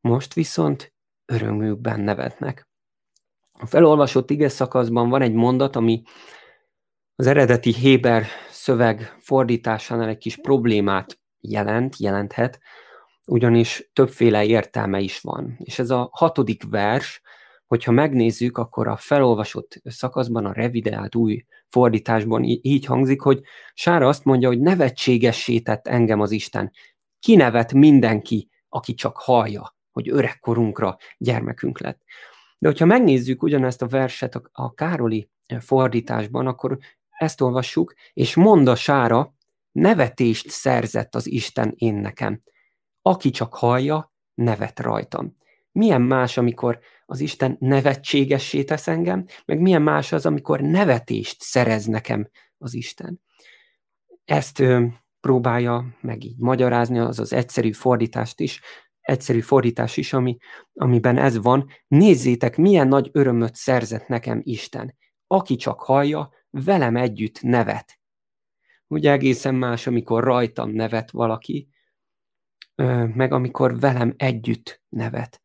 Most 0.00 0.34
viszont 0.34 0.92
örömükben 1.26 2.00
nevetnek. 2.00 2.68
A 3.52 3.66
felolvasott 3.66 4.30
ige 4.30 4.48
szakaszban 4.48 5.08
van 5.08 5.22
egy 5.22 5.32
mondat, 5.32 5.76
ami 5.76 6.02
az 7.14 7.26
eredeti 7.26 7.72
Héber 7.72 8.26
szöveg 8.50 9.16
fordításánál 9.18 10.08
egy 10.08 10.18
kis 10.18 10.36
problémát 10.36 11.20
jelent, 11.40 11.96
jelenthet, 11.96 12.60
ugyanis 13.26 13.90
többféle 13.92 14.44
értelme 14.44 15.00
is 15.00 15.20
van. 15.20 15.56
És 15.58 15.78
ez 15.78 15.90
a 15.90 16.08
hatodik 16.12 16.62
vers, 16.70 17.22
hogyha 17.66 17.92
megnézzük, 17.92 18.58
akkor 18.58 18.88
a 18.88 18.96
felolvasott 18.96 19.80
szakaszban, 19.84 20.44
a 20.44 20.52
revideált 20.52 21.14
új 21.14 21.44
fordításban 21.68 22.42
így 22.44 22.84
hangzik, 22.84 23.20
hogy 23.20 23.40
Sára 23.74 24.08
azt 24.08 24.24
mondja, 24.24 24.48
hogy 24.48 24.60
nevetségessé 24.60 25.58
tett 25.60 25.86
engem 25.86 26.20
az 26.20 26.30
Isten. 26.30 26.72
Kinevet 27.18 27.72
mindenki, 27.72 28.50
aki 28.68 28.94
csak 28.94 29.16
hallja, 29.16 29.76
hogy 29.90 30.08
öregkorunkra 30.08 30.96
gyermekünk 31.18 31.80
lett. 31.80 32.02
De 32.58 32.68
hogyha 32.68 32.86
megnézzük 32.86 33.42
ugyanezt 33.42 33.82
a 33.82 33.86
verset 33.86 34.34
a, 34.34 34.42
a 34.52 34.74
Károli 34.74 35.30
fordításban, 35.60 36.46
akkor 36.46 36.78
ezt 37.10 37.40
olvassuk, 37.40 37.94
és 38.12 38.34
monda 38.34 38.74
Sára, 38.74 39.34
nevetést 39.72 40.48
szerzett 40.50 41.14
az 41.14 41.26
Isten 41.26 41.74
én 41.76 41.94
nekem. 41.94 42.40
Aki 43.02 43.30
csak 43.30 43.54
hallja, 43.54 44.12
nevet 44.34 44.80
rajtam. 44.80 45.36
Milyen 45.72 46.02
más, 46.02 46.36
amikor 46.36 46.78
az 47.06 47.20
Isten 47.20 47.56
nevetségessé 47.60 48.64
tesz 48.64 48.88
engem, 48.88 49.26
meg 49.44 49.60
milyen 49.60 49.82
más 49.82 50.12
az, 50.12 50.26
amikor 50.26 50.60
nevetést 50.60 51.40
szerez 51.40 51.86
nekem 51.86 52.30
az 52.58 52.74
Isten. 52.74 53.20
Ezt 54.24 54.58
ö, 54.58 54.86
próbálja 55.20 55.96
meg 56.00 56.24
így 56.24 56.38
magyarázni, 56.38 56.98
az 56.98 57.18
az 57.18 57.32
egyszerű 57.32 57.72
fordítást 57.72 58.40
is 58.40 58.60
egyszerű 59.02 59.40
fordítás 59.40 59.96
is, 59.96 60.12
ami, 60.12 60.36
amiben 60.72 61.18
ez 61.18 61.42
van. 61.42 61.68
Nézzétek, 61.88 62.56
milyen 62.56 62.88
nagy 62.88 63.08
örömöt 63.12 63.54
szerzett 63.54 64.06
nekem 64.06 64.40
Isten. 64.42 64.94
Aki 65.26 65.56
csak 65.56 65.80
hallja, 65.80 66.30
velem 66.50 66.96
együtt 66.96 67.42
nevet. 67.42 68.00
Ugye 68.86 69.10
egészen 69.10 69.54
más, 69.54 69.86
amikor 69.86 70.24
rajtam 70.24 70.70
nevet 70.70 71.10
valaki, 71.10 71.68
meg 73.14 73.32
amikor 73.32 73.78
velem 73.78 74.14
együtt 74.16 74.82
nevet. 74.88 75.42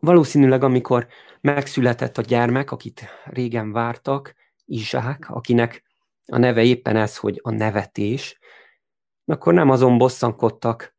Valószínűleg, 0.00 0.62
amikor 0.62 1.06
megszületett 1.40 2.18
a 2.18 2.22
gyermek, 2.22 2.70
akit 2.70 3.08
régen 3.24 3.72
vártak, 3.72 4.34
Izsák, 4.64 5.30
akinek 5.30 5.84
a 6.26 6.38
neve 6.38 6.62
éppen 6.62 6.96
ez, 6.96 7.16
hogy 7.16 7.40
a 7.42 7.50
nevetés, 7.50 8.38
akkor 9.24 9.54
nem 9.54 9.70
azon 9.70 9.98
bosszankodtak 9.98 10.96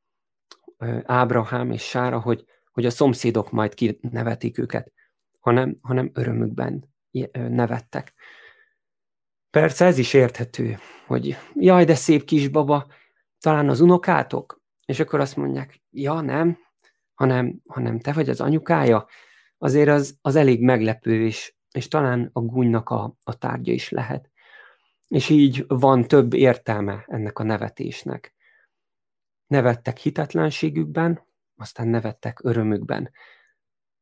Ábrahám 1.04 1.72
és 1.72 1.84
Sára, 1.84 2.20
hogy, 2.20 2.46
hogy 2.72 2.86
a 2.86 2.90
szomszédok 2.90 3.52
majd 3.52 3.74
kinevetik 3.74 4.58
őket, 4.58 4.92
hanem, 5.40 5.78
hanem 5.82 6.12
örömükben 6.14 6.94
nevettek. 7.32 8.14
Persze 9.50 9.86
ez 9.86 9.98
is 9.98 10.14
érthető, 10.14 10.78
hogy 11.06 11.38
jaj, 11.56 11.86
de 11.86 11.96
szép 11.96 12.24
kisbaba, 12.24 12.88
talán 13.40 13.70
az 13.70 13.82
unokátok? 13.82 14.62
És 14.86 15.00
akkor 15.00 15.20
azt 15.20 15.36
mondják, 15.36 15.82
ja, 15.90 16.22
nem, 16.22 16.58
hanem, 17.14 17.62
hanem 17.68 18.00
te 18.00 18.14
vagy 18.14 18.30
az 18.30 18.42
anyukája, 18.42 19.08
azért 19.58 19.90
az, 19.90 20.18
az 20.22 20.36
elég 20.36 20.62
meglepő, 20.62 21.26
és, 21.26 21.56
és 21.72 21.88
talán 21.88 22.30
a 22.34 22.40
gúnynak 22.40 22.90
a, 22.90 23.18
a 23.24 23.38
tárgya 23.38 23.72
is 23.72 23.90
lehet. 23.90 24.32
És 25.08 25.30
így 25.30 25.66
van 25.68 26.08
több 26.08 26.34
értelme 26.34 27.04
ennek 27.08 27.40
a 27.40 27.44
nevetésnek. 27.44 28.36
Nevettek 29.48 29.98
hitetlenségükben, 29.98 31.26
aztán 31.56 31.88
nevettek 31.88 32.40
örömükben. 32.44 33.12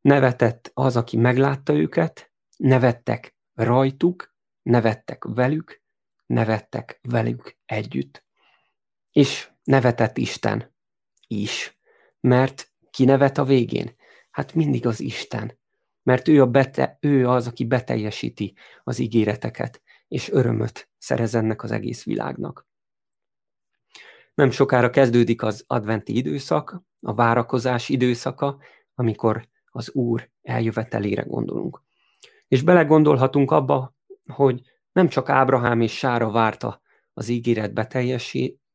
Nevetett 0.01 0.71
az, 0.73 0.97
aki 0.97 1.17
meglátta 1.17 1.73
őket, 1.73 2.31
nevettek 2.57 3.35
rajtuk, 3.53 4.35
nevettek 4.61 5.23
velük, 5.23 5.81
nevettek 6.25 6.99
velük 7.01 7.57
együtt. 7.65 8.25
És 9.11 9.51
nevetett 9.63 10.17
Isten 10.17 10.70
is, 11.31 11.77
mert 12.19 12.71
ki 12.91 13.05
nevet 13.05 13.37
a 13.37 13.43
végén? 13.43 13.95
Hát 14.31 14.53
mindig 14.53 14.85
az 14.85 14.99
Isten, 14.99 15.59
mert 16.03 16.27
ő, 16.27 16.41
a 16.41 16.47
bete, 16.47 16.97
ő 17.01 17.27
az, 17.27 17.47
aki 17.47 17.65
beteljesíti 17.65 18.53
az 18.83 18.99
ígéreteket, 18.99 19.81
és 20.07 20.29
örömöt 20.29 20.89
szerez 20.97 21.35
ennek 21.35 21.63
az 21.63 21.71
egész 21.71 22.03
világnak. 22.03 22.67
Nem 24.33 24.51
sokára 24.51 24.89
kezdődik 24.89 25.43
az 25.43 25.63
adventi 25.67 26.15
időszak, 26.17 26.81
a 27.01 27.13
várakozás 27.13 27.89
időszaka, 27.89 28.57
amikor 28.95 29.47
az 29.65 29.91
Úr 29.91 30.29
eljövetelére 30.41 31.21
gondolunk. 31.21 31.81
És 32.47 32.61
belegondolhatunk 32.61 33.51
abba, 33.51 33.95
hogy 34.33 34.61
nem 34.91 35.07
csak 35.07 35.29
Ábrahám 35.29 35.81
és 35.81 35.97
Sára 35.97 36.31
várta 36.31 36.81
az 37.13 37.27
ígéret 37.27 37.73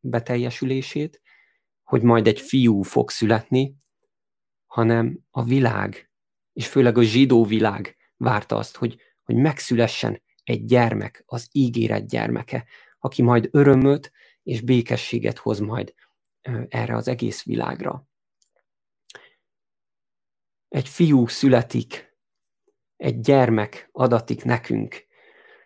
beteljesülését, 0.00 1.20
hogy 1.86 2.02
majd 2.02 2.26
egy 2.26 2.40
fiú 2.40 2.82
fog 2.82 3.10
születni, 3.10 3.76
hanem 4.66 5.18
a 5.30 5.44
világ, 5.44 6.10
és 6.52 6.68
főleg 6.68 6.98
a 6.98 7.02
zsidó 7.02 7.44
világ 7.44 7.96
várta 8.16 8.56
azt, 8.56 8.76
hogy, 8.76 9.00
hogy 9.22 9.36
megszülessen 9.36 10.22
egy 10.44 10.64
gyermek, 10.64 11.22
az 11.26 11.48
ígéret 11.52 12.08
gyermeke, 12.08 12.66
aki 12.98 13.22
majd 13.22 13.48
örömöt 13.50 14.12
és 14.42 14.60
békességet 14.60 15.38
hoz 15.38 15.58
majd 15.58 15.94
erre 16.68 16.96
az 16.96 17.08
egész 17.08 17.44
világra. 17.44 18.08
Egy 20.68 20.88
fiú 20.88 21.26
születik, 21.26 22.16
egy 22.96 23.20
gyermek 23.20 23.88
adatik 23.92 24.44
nekünk, 24.44 25.06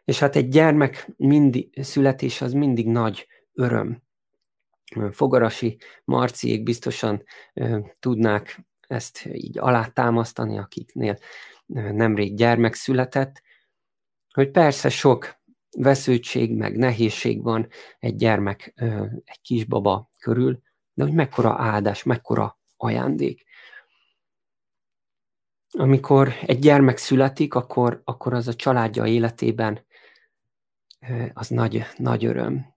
és 0.04 0.18
hát 0.18 0.36
egy 0.36 0.48
gyermek 0.48 1.12
mindig, 1.16 1.82
születés 1.82 2.40
az 2.40 2.52
mindig 2.52 2.86
nagy 2.86 3.26
öröm. 3.52 4.02
Fogarasi 5.10 5.78
Marciék 6.04 6.62
biztosan 6.62 7.22
tudnák 7.98 8.64
ezt 8.80 9.26
így 9.32 9.58
alátámasztani, 9.58 10.58
akiknél 10.58 11.18
nemrég 11.66 12.36
gyermek 12.36 12.74
született, 12.74 13.42
hogy 14.32 14.50
persze 14.50 14.88
sok 14.88 15.38
vesződség, 15.76 16.56
meg 16.56 16.76
nehézség 16.76 17.42
van 17.42 17.68
egy 17.98 18.16
gyermek, 18.16 18.72
egy 19.24 19.40
kisbaba 19.42 20.10
körül, 20.18 20.62
de 20.94 21.04
hogy 21.04 21.12
mekkora 21.12 21.54
áldás, 21.58 22.02
mekkora 22.02 22.58
ajándék. 22.76 23.44
Amikor 25.70 26.32
egy 26.46 26.58
gyermek 26.58 26.96
születik, 26.96 27.54
akkor, 27.54 28.00
akkor 28.04 28.34
az 28.34 28.48
a 28.48 28.54
családja 28.54 29.06
életében 29.06 29.84
az 31.32 31.48
nagy, 31.48 31.84
nagy 31.96 32.24
öröm. 32.24 32.74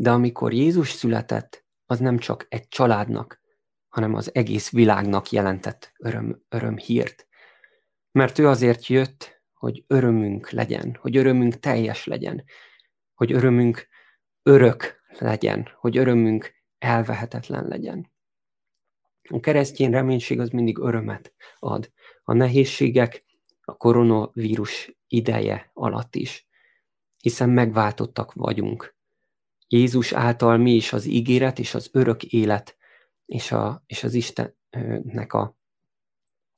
De 0.00 0.10
amikor 0.10 0.52
Jézus 0.52 0.90
született, 0.90 1.64
az 1.86 1.98
nem 1.98 2.18
csak 2.18 2.46
egy 2.48 2.68
családnak, 2.68 3.40
hanem 3.88 4.14
az 4.14 4.34
egész 4.34 4.70
világnak 4.70 5.30
jelentett 5.30 5.92
öröm, 5.98 6.42
öröm 6.48 6.76
hírt. 6.76 7.26
Mert 8.12 8.38
ő 8.38 8.48
azért 8.48 8.86
jött, 8.86 9.42
hogy 9.54 9.84
örömünk 9.86 10.50
legyen, 10.50 10.98
hogy 11.00 11.16
örömünk 11.16 11.54
teljes 11.54 12.06
legyen, 12.06 12.44
hogy 13.14 13.32
örömünk 13.32 13.88
örök 14.42 15.00
legyen, 15.18 15.68
hogy 15.78 15.96
örömünk 15.96 16.54
elvehetetlen 16.78 17.66
legyen. 17.68 18.12
A 19.30 19.40
keresztény 19.40 19.90
reménység 19.90 20.40
az 20.40 20.48
mindig 20.48 20.78
örömet 20.78 21.34
ad. 21.58 21.92
A 22.24 22.32
nehézségek 22.32 23.24
a 23.60 23.76
koronavírus 23.76 24.96
ideje 25.06 25.70
alatt 25.74 26.14
is, 26.14 26.48
hiszen 27.18 27.50
megváltottak 27.50 28.32
vagyunk. 28.32 28.98
Jézus 29.72 30.12
által 30.12 30.56
mi 30.56 30.74
is 30.74 30.92
az 30.92 31.06
ígéret 31.06 31.58
és 31.58 31.74
az 31.74 31.88
örök 31.92 32.24
élet 32.24 32.76
és, 33.26 33.52
a, 33.52 33.82
és 33.86 34.04
az 34.04 34.14
Istennek 34.14 35.32
a 35.32 35.58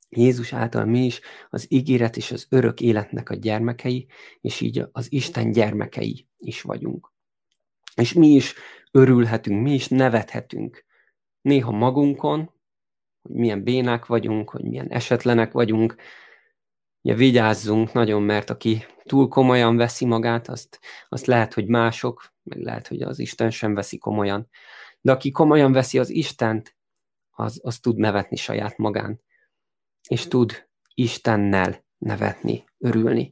Jézus 0.09 0.53
által 0.53 0.85
mi 0.85 1.05
is 1.05 1.21
az 1.49 1.65
ígéret 1.71 2.17
és 2.17 2.31
az 2.31 2.47
örök 2.49 2.81
életnek 2.81 3.29
a 3.29 3.35
gyermekei, 3.35 4.07
és 4.41 4.61
így 4.61 4.85
az 4.91 5.11
Isten 5.11 5.51
gyermekei 5.51 6.27
is 6.37 6.61
vagyunk. 6.61 7.11
És 7.95 8.13
mi 8.13 8.27
is 8.27 8.53
örülhetünk, 8.91 9.61
mi 9.61 9.73
is 9.73 9.87
nevethetünk. 9.87 10.85
Néha 11.41 11.71
magunkon, 11.71 12.51
hogy 13.21 13.35
milyen 13.35 13.63
bénák 13.63 14.05
vagyunk, 14.05 14.49
hogy 14.49 14.63
milyen 14.63 14.87
esetlenek 14.89 15.51
vagyunk. 15.51 15.95
Ugye 17.03 17.15
vigyázzunk 17.15 17.93
nagyon, 17.93 18.21
mert 18.21 18.49
aki 18.49 18.85
túl 19.03 19.27
komolyan 19.27 19.77
veszi 19.77 20.05
magát, 20.05 20.47
azt, 20.47 20.79
azt 21.09 21.25
lehet, 21.25 21.53
hogy 21.53 21.67
mások, 21.67 22.33
meg 22.43 22.61
lehet, 22.61 22.87
hogy 22.87 23.01
az 23.01 23.19
Isten 23.19 23.49
sem 23.49 23.73
veszi 23.73 23.97
komolyan. 23.97 24.49
De 25.01 25.11
aki 25.11 25.31
komolyan 25.31 25.71
veszi 25.71 25.99
az 25.99 26.09
Istent, 26.09 26.75
az, 27.31 27.59
az 27.63 27.79
tud 27.79 27.97
nevetni 27.97 28.35
saját 28.35 28.77
magán 28.77 29.21
és 30.07 30.27
tud 30.27 30.67
Istennel 30.93 31.85
nevetni, 31.97 32.63
örülni. 32.77 33.31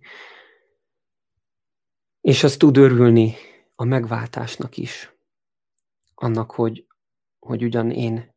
És 2.22 2.44
az 2.44 2.58
tud 2.58 2.78
örülni 2.78 3.36
a 3.76 3.84
megváltásnak 3.84 4.78
is. 4.78 5.14
Annak, 6.16 6.52
hogy, 6.52 6.86
hogy 7.40 7.64
ugyan 7.64 7.92
én 7.92 8.36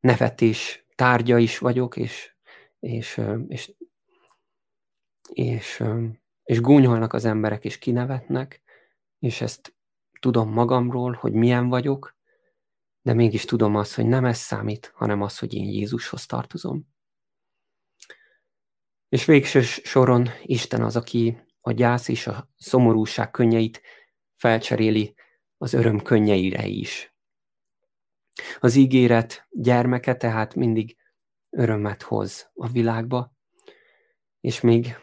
nevetés 0.00 0.86
tárgya 0.94 1.38
is 1.38 1.58
vagyok, 1.58 1.96
és, 1.96 2.34
és, 2.78 3.20
és, 3.48 3.72
és, 5.32 5.84
és 6.44 6.60
gúnyolnak 6.60 7.12
az 7.12 7.24
emberek, 7.24 7.64
és 7.64 7.78
kinevetnek, 7.78 8.62
és 9.18 9.40
ezt 9.40 9.74
tudom 10.20 10.52
magamról, 10.52 11.12
hogy 11.12 11.32
milyen 11.32 11.68
vagyok, 11.68 12.16
de 13.02 13.12
mégis 13.12 13.44
tudom 13.44 13.76
azt, 13.76 13.94
hogy 13.94 14.06
nem 14.06 14.24
ez 14.24 14.38
számít, 14.38 14.92
hanem 14.94 15.22
az, 15.22 15.38
hogy 15.38 15.54
én 15.54 15.68
Jézushoz 15.68 16.26
tartozom. 16.26 16.88
És 19.08 19.24
végső 19.24 19.60
soron 19.62 20.28
Isten 20.42 20.82
az, 20.82 20.96
aki 20.96 21.42
a 21.60 21.72
gyász 21.72 22.08
és 22.08 22.26
a 22.26 22.48
szomorúság 22.56 23.30
könnyeit 23.30 23.82
felcseréli 24.36 25.14
az 25.56 25.72
öröm 25.72 26.02
könnyeire 26.02 26.66
is. 26.66 27.14
Az 28.60 28.74
ígéret 28.74 29.46
gyermeke 29.50 30.16
tehát 30.16 30.54
mindig 30.54 30.96
örömet 31.50 32.02
hoz 32.02 32.50
a 32.54 32.68
világba, 32.68 33.32
és 34.40 34.60
még 34.60 34.96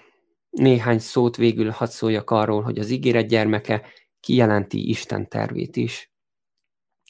néhány 0.58 1.00
szót 1.00 1.36
végül 1.36 1.70
hadd 1.70 1.88
szóljak 1.88 2.30
arról, 2.30 2.62
hogy 2.62 2.80
az 2.80 2.90
ígéret 2.90 3.28
gyermeke 3.28 3.86
kijelenti 4.20 4.90
Isten 4.90 5.30
tervét 5.30 5.76
is. 5.76 6.12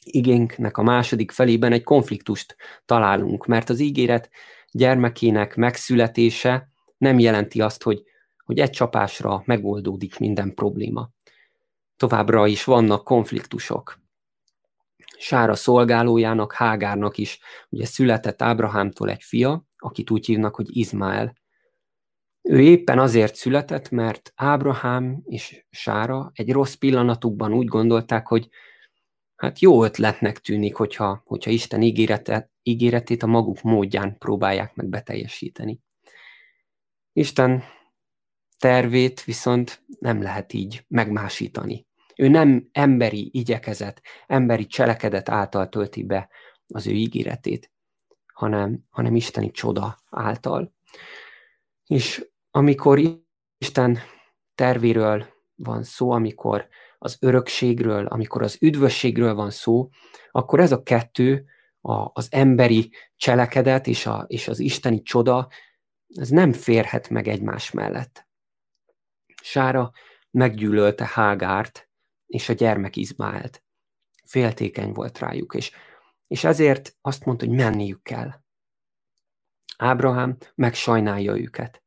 Igénknek 0.04 0.76
a 0.76 0.82
második 0.82 1.30
felében 1.30 1.72
egy 1.72 1.82
konfliktust 1.82 2.56
találunk, 2.84 3.46
mert 3.46 3.68
az 3.68 3.78
ígéret 3.78 4.30
gyermekének 4.70 5.56
megszületése 5.56 6.68
nem 6.98 7.18
jelenti 7.18 7.60
azt, 7.60 7.82
hogy, 7.82 8.02
hogy 8.44 8.58
egy 8.58 8.70
csapásra 8.70 9.42
megoldódik 9.44 10.18
minden 10.18 10.54
probléma. 10.54 11.10
Továbbra 11.96 12.46
is 12.46 12.64
vannak 12.64 13.04
konfliktusok. 13.04 14.00
Sára 15.18 15.54
szolgálójának, 15.54 16.52
Hágárnak 16.52 17.18
is 17.18 17.38
ugye 17.68 17.86
született 17.86 18.42
Ábrahámtól 18.42 19.10
egy 19.10 19.22
fia, 19.22 19.66
akit 19.78 20.10
úgy 20.10 20.26
hívnak, 20.26 20.54
hogy 20.54 20.76
Izmael. 20.76 21.37
Ő 22.42 22.60
éppen 22.60 22.98
azért 22.98 23.34
született, 23.34 23.90
mert 23.90 24.32
Ábrahám 24.36 25.22
és 25.24 25.64
Sára 25.70 26.30
egy 26.34 26.52
rossz 26.52 26.74
pillanatukban 26.74 27.52
úgy 27.52 27.66
gondolták, 27.66 28.26
hogy 28.26 28.48
hát 29.36 29.58
jó 29.58 29.84
ötletnek 29.84 30.38
tűnik, 30.38 30.74
hogyha, 30.74 31.22
hogyha 31.24 31.50
Isten 31.50 31.82
ígérete, 31.82 32.50
ígéretét 32.62 33.22
a 33.22 33.26
maguk 33.26 33.62
módján 33.62 34.18
próbálják 34.18 34.74
meg 34.74 34.86
beteljesíteni. 34.86 35.80
Isten 37.12 37.62
tervét 38.58 39.24
viszont 39.24 39.82
nem 39.98 40.22
lehet 40.22 40.52
így 40.52 40.84
megmásítani. 40.88 41.86
Ő 42.16 42.28
nem 42.28 42.68
emberi 42.72 43.30
igyekezet, 43.32 44.02
emberi 44.26 44.66
cselekedet 44.66 45.28
által 45.28 45.68
tölti 45.68 46.02
be 46.04 46.28
az 46.68 46.86
ő 46.86 46.90
ígéretét, 46.90 47.70
hanem, 48.32 48.80
hanem 48.90 49.16
isteni 49.16 49.50
csoda 49.50 49.98
által. 50.10 50.74
És 51.88 52.30
amikor 52.50 53.00
Isten 53.58 53.98
tervéről 54.54 55.26
van 55.54 55.82
szó, 55.82 56.10
amikor 56.10 56.68
az 56.98 57.16
örökségről, 57.20 58.06
amikor 58.06 58.42
az 58.42 58.56
üdvösségről 58.60 59.34
van 59.34 59.50
szó, 59.50 59.88
akkor 60.30 60.60
ez 60.60 60.72
a 60.72 60.82
kettő, 60.82 61.44
a, 61.80 62.10
az 62.12 62.28
emberi 62.30 62.92
cselekedet 63.16 63.86
és, 63.86 64.06
a, 64.06 64.24
és 64.28 64.48
az 64.48 64.58
isteni 64.58 65.02
csoda, 65.02 65.48
ez 66.08 66.28
nem 66.28 66.52
férhet 66.52 67.08
meg 67.08 67.28
egymás 67.28 67.70
mellett. 67.70 68.28
Sára 69.42 69.90
meggyűlölte 70.30 71.10
Hágárt 71.12 71.88
és 72.26 72.48
a 72.48 72.52
gyermek 72.52 72.96
Izmáelt. 72.96 73.64
Féltékeny 74.24 74.92
volt 74.92 75.18
rájuk, 75.18 75.54
és, 75.54 75.70
és 76.26 76.44
ezért 76.44 76.96
azt 77.00 77.24
mondta, 77.24 77.46
hogy 77.46 77.54
menniük 77.54 78.02
kell. 78.02 78.30
Ábrahám 79.80 80.36
megsajnálja 80.54 81.38
őket, 81.38 81.82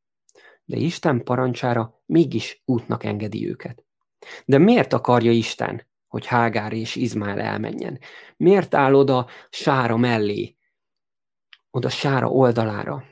de 0.65 0.77
Isten 0.77 1.23
parancsára 1.23 2.01
mégis 2.05 2.61
útnak 2.65 3.03
engedi 3.03 3.49
őket. 3.49 3.85
De 4.45 4.57
miért 4.57 4.93
akarja 4.93 5.31
Isten, 5.31 5.87
hogy 6.07 6.25
Hágár 6.25 6.73
és 6.73 6.95
Izmael 6.95 7.39
elmenjen? 7.39 7.99
Miért 8.37 8.75
áll 8.75 8.93
oda 8.93 9.27
Sára 9.49 9.97
mellé, 9.97 10.55
oda 11.69 11.89
Sára 11.89 12.27
oldalára? 12.27 13.03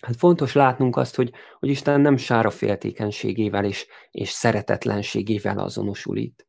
Hát 0.00 0.16
fontos 0.16 0.52
látnunk 0.52 0.96
azt, 0.96 1.14
hogy, 1.14 1.32
hogy 1.58 1.68
Isten 1.68 2.00
nem 2.00 2.16
sára 2.16 2.50
féltékenységével 2.50 3.64
és, 3.64 3.86
és 4.10 4.30
szeretetlenségével 4.30 5.58
azonosul 5.58 6.16
itt. 6.16 6.46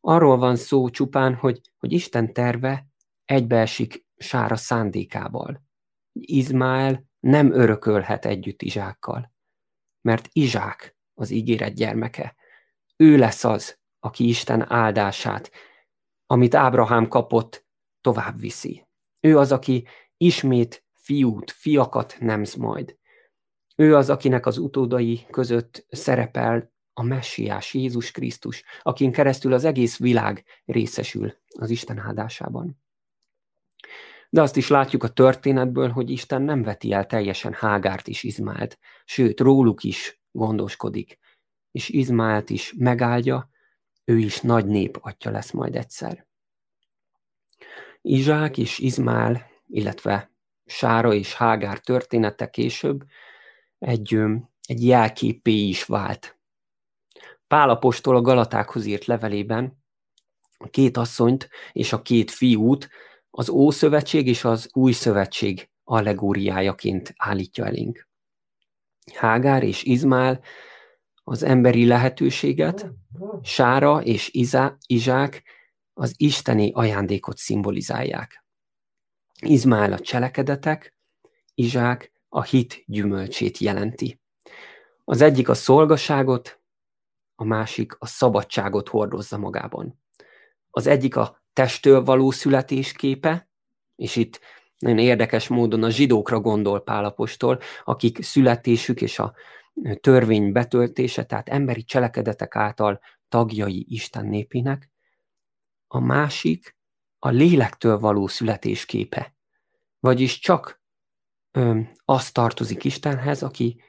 Arról 0.00 0.36
van 0.36 0.56
szó 0.56 0.88
csupán, 0.90 1.34
hogy, 1.34 1.60
hogy 1.78 1.92
Isten 1.92 2.32
terve 2.32 2.86
egybeesik 3.24 4.06
sára 4.16 4.56
szándékával. 4.56 5.62
Izmael 6.20 7.08
nem 7.20 7.52
örökölhet 7.52 8.24
együtt 8.24 8.62
Izsákkal, 8.62 9.32
mert 10.00 10.28
Izsák 10.32 10.96
az 11.14 11.30
ígéret 11.30 11.74
gyermeke. 11.74 12.36
Ő 12.96 13.16
lesz 13.16 13.44
az, 13.44 13.78
aki 13.98 14.28
Isten 14.28 14.72
áldását, 14.72 15.50
amit 16.26 16.54
Ábrahám 16.54 17.08
kapott, 17.08 17.66
tovább 18.00 18.40
viszi. 18.40 18.86
Ő 19.20 19.38
az, 19.38 19.52
aki 19.52 19.86
ismét 20.16 20.84
fiút, 20.94 21.50
fiakat 21.50 22.16
nemz 22.18 22.54
majd. 22.54 22.98
Ő 23.76 23.96
az, 23.96 24.10
akinek 24.10 24.46
az 24.46 24.58
utódai 24.58 25.26
között 25.30 25.86
szerepel 25.88 26.72
a 26.92 27.02
messiás, 27.02 27.74
Jézus 27.74 28.10
Krisztus, 28.10 28.64
akin 28.82 29.12
keresztül 29.12 29.52
az 29.52 29.64
egész 29.64 29.98
világ 29.98 30.44
részesül 30.64 31.34
az 31.48 31.70
Isten 31.70 31.98
áldásában. 31.98 32.82
De 34.32 34.42
azt 34.42 34.56
is 34.56 34.68
látjuk 34.68 35.02
a 35.02 35.08
történetből, 35.08 35.88
hogy 35.88 36.10
Isten 36.10 36.42
nem 36.42 36.62
veti 36.62 36.92
el 36.92 37.06
teljesen 37.06 37.52
Hágárt 37.52 38.08
is 38.08 38.22
Izmált, 38.22 38.78
sőt, 39.04 39.40
róluk 39.40 39.82
is 39.82 40.20
gondoskodik, 40.30 41.18
és 41.70 41.88
Izmált 41.88 42.50
is 42.50 42.74
megáldja, 42.76 43.50
ő 44.04 44.18
is 44.18 44.40
nagy 44.40 44.66
nép 44.66 44.98
atya 45.00 45.30
lesz 45.30 45.50
majd 45.50 45.76
egyszer. 45.76 46.26
Izsák 48.02 48.58
és 48.58 48.78
Izmál, 48.78 49.46
illetve 49.66 50.32
Sára 50.64 51.12
és 51.12 51.34
Hágár 51.34 51.78
története 51.78 52.50
később 52.50 53.04
egy, 53.78 54.18
egy 54.66 54.84
jelképé 54.84 55.52
is 55.52 55.84
vált. 55.84 56.38
Pálapostól 57.46 58.16
a 58.16 58.20
Galatákhoz 58.20 58.86
írt 58.86 59.04
levelében 59.04 59.78
a 60.58 60.68
két 60.68 60.96
asszonyt 60.96 61.48
és 61.72 61.92
a 61.92 62.02
két 62.02 62.30
fiút 62.30 62.88
az 63.30 63.48
Ószövetség 63.48 64.26
és 64.26 64.44
az 64.44 64.68
Új 64.72 64.92
Szövetség 64.92 65.70
allegóriájaként 65.84 67.14
állítja 67.16 67.66
elénk. 67.66 68.08
Hágár 69.14 69.62
és 69.62 69.82
Izmál 69.82 70.40
az 71.24 71.42
emberi 71.42 71.86
lehetőséget, 71.86 72.90
Sára 73.42 74.02
és 74.02 74.28
Izá, 74.32 74.76
Izsák 74.86 75.42
az 75.92 76.14
isteni 76.16 76.72
ajándékot 76.72 77.36
szimbolizálják. 77.36 78.44
Izmál 79.40 79.92
a 79.92 79.98
cselekedetek, 79.98 80.96
Izsák 81.54 82.12
a 82.28 82.42
hit 82.42 82.82
gyümölcsét 82.86 83.58
jelenti. 83.58 84.20
Az 85.04 85.20
egyik 85.20 85.48
a 85.48 85.54
szolgaságot, 85.54 86.60
a 87.34 87.44
másik 87.44 87.96
a 87.98 88.06
szabadságot 88.06 88.88
hordozza 88.88 89.38
magában. 89.38 90.00
Az 90.70 90.86
egyik 90.86 91.16
a 91.16 91.39
testtől 91.52 92.04
való 92.04 92.30
születés 92.30 92.92
képe, 92.92 93.48
és 93.96 94.16
itt 94.16 94.40
nagyon 94.78 94.98
érdekes 94.98 95.48
módon 95.48 95.82
a 95.82 95.90
zsidókra 95.90 96.40
gondol 96.40 96.82
Pálapostól, 96.82 97.60
akik 97.84 98.22
születésük 98.22 99.00
és 99.00 99.18
a 99.18 99.34
törvény 100.00 100.52
betöltése, 100.52 101.24
tehát 101.24 101.48
emberi 101.48 101.84
cselekedetek 101.84 102.56
által 102.56 103.00
tagjai 103.28 103.86
Isten 103.88 104.26
népének, 104.26 104.90
a 105.86 105.98
másik 105.98 106.76
a 107.18 107.28
lélektől 107.28 107.98
való 107.98 108.26
születésképe. 108.26 109.34
Vagyis 110.00 110.38
csak 110.38 110.82
ö, 111.50 111.80
az 112.04 112.32
tartozik 112.32 112.84
Istenhez, 112.84 113.42
aki 113.42 113.82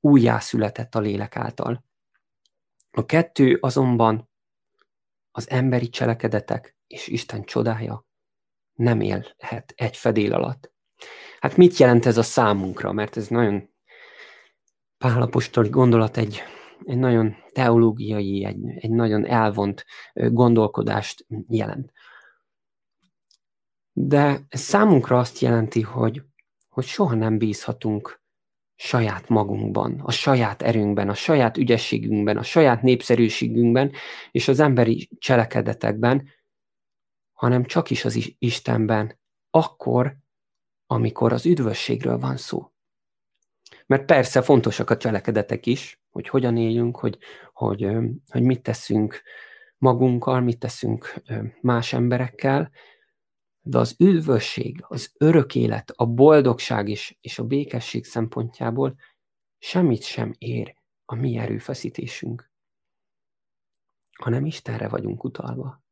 újjászületett 0.00 0.94
a 0.94 1.00
lélek 1.00 1.36
által. 1.36 1.84
A 2.90 3.06
kettő 3.06 3.58
azonban 3.60 4.27
az 5.38 5.50
emberi 5.50 5.88
cselekedetek 5.88 6.76
és 6.86 7.06
Isten 7.06 7.44
csodája 7.44 8.06
nem 8.72 9.00
élhet 9.00 9.72
egy 9.76 9.96
fedél 9.96 10.32
alatt. 10.34 10.72
Hát 11.40 11.56
mit 11.56 11.76
jelent 11.76 12.06
ez 12.06 12.18
a 12.18 12.22
számunkra? 12.22 12.92
Mert 12.92 13.16
ez 13.16 13.28
nagyon 13.28 13.70
pálapostoli 14.98 15.68
gondolat, 15.68 16.16
egy, 16.16 16.42
egy 16.84 16.98
nagyon 16.98 17.36
teológiai, 17.52 18.44
egy, 18.44 18.58
egy 18.76 18.90
nagyon 18.90 19.26
elvont 19.26 19.84
gondolkodást 20.12 21.26
jelent. 21.48 21.92
De 23.92 24.40
ez 24.48 24.60
számunkra 24.60 25.18
azt 25.18 25.38
jelenti, 25.38 25.80
hogy, 25.80 26.22
hogy 26.68 26.84
soha 26.84 27.14
nem 27.14 27.38
bízhatunk 27.38 28.22
saját 28.80 29.28
magunkban, 29.28 30.00
a 30.04 30.10
saját 30.10 30.62
erőnkben, 30.62 31.08
a 31.08 31.14
saját 31.14 31.56
ügyességünkben, 31.56 32.36
a 32.36 32.42
saját 32.42 32.82
népszerűségünkben 32.82 33.92
és 34.30 34.48
az 34.48 34.60
emberi 34.60 35.08
cselekedetekben, 35.18 36.28
hanem 37.32 37.64
csak 37.64 37.90
is 37.90 38.04
az 38.04 38.34
Istenben, 38.38 39.18
akkor, 39.50 40.16
amikor 40.86 41.32
az 41.32 41.46
üdvösségről 41.46 42.18
van 42.18 42.36
szó. 42.36 42.72
Mert 43.86 44.04
persze 44.04 44.42
fontosak 44.42 44.90
a 44.90 44.96
cselekedetek 44.96 45.66
is, 45.66 46.00
hogy 46.10 46.28
hogyan 46.28 46.56
éljünk, 46.56 46.96
hogy, 46.96 47.18
hogy, 47.52 47.88
hogy 48.28 48.42
mit 48.42 48.62
teszünk 48.62 49.22
magunkkal, 49.76 50.40
mit 50.40 50.58
teszünk 50.58 51.14
más 51.60 51.92
emberekkel, 51.92 52.70
de 53.60 53.78
az 53.78 53.94
üdvösség, 53.98 54.84
az 54.88 55.12
örök 55.18 55.54
élet, 55.54 55.92
a 55.96 56.06
boldogság 56.06 56.88
is, 56.88 57.18
és 57.20 57.38
a 57.38 57.44
békesség 57.44 58.04
szempontjából 58.04 58.96
semmit 59.58 60.02
sem 60.02 60.34
ér 60.38 60.74
a 61.04 61.14
mi 61.14 61.36
erőfeszítésünk, 61.36 62.50
hanem 64.18 64.46
Istenre 64.46 64.88
vagyunk 64.88 65.24
utalva. 65.24 65.82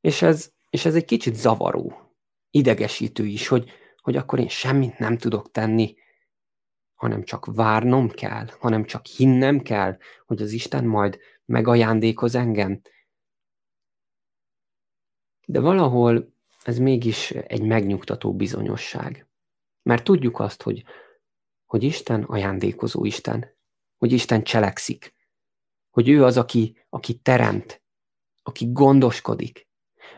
És 0.00 0.22
ez, 0.22 0.52
és 0.70 0.84
ez 0.84 0.94
egy 0.94 1.04
kicsit 1.04 1.34
zavaró, 1.34 2.12
idegesítő 2.50 3.26
is, 3.26 3.48
hogy, 3.48 3.70
hogy 3.96 4.16
akkor 4.16 4.38
én 4.38 4.48
semmit 4.48 4.98
nem 4.98 5.18
tudok 5.18 5.50
tenni, 5.50 5.94
hanem 6.94 7.22
csak 7.22 7.46
várnom 7.54 8.08
kell, 8.08 8.46
hanem 8.58 8.84
csak 8.84 9.06
hinnem 9.06 9.60
kell, 9.60 9.98
hogy 10.26 10.42
az 10.42 10.52
Isten 10.52 10.84
majd 10.84 11.18
megajándékoz 11.44 12.34
engem. 12.34 12.80
De 15.46 15.60
valahol 15.60 16.34
ez 16.62 16.78
mégis 16.78 17.30
egy 17.30 17.62
megnyugtató 17.62 18.34
bizonyosság. 18.34 19.26
Mert 19.82 20.04
tudjuk 20.04 20.40
azt, 20.40 20.62
hogy, 20.62 20.84
hogy 21.66 21.82
Isten 21.82 22.22
ajándékozó 22.22 23.04
Isten, 23.04 23.56
hogy 23.98 24.12
Isten 24.12 24.42
cselekszik, 24.42 25.14
hogy 25.90 26.08
ő 26.08 26.24
az, 26.24 26.36
aki, 26.36 26.86
aki 26.88 27.18
teremt, 27.18 27.82
aki 28.42 28.72
gondoskodik, 28.72 29.70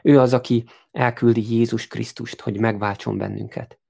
Ő 0.03 0.21
az, 0.21 0.33
aki 0.33 0.65
elküldi 0.91 1.55
Jézus 1.55 1.87
Krisztust, 1.87 2.41
hogy 2.41 2.61
megváltson 2.61 3.19
bennünket. 3.19 3.81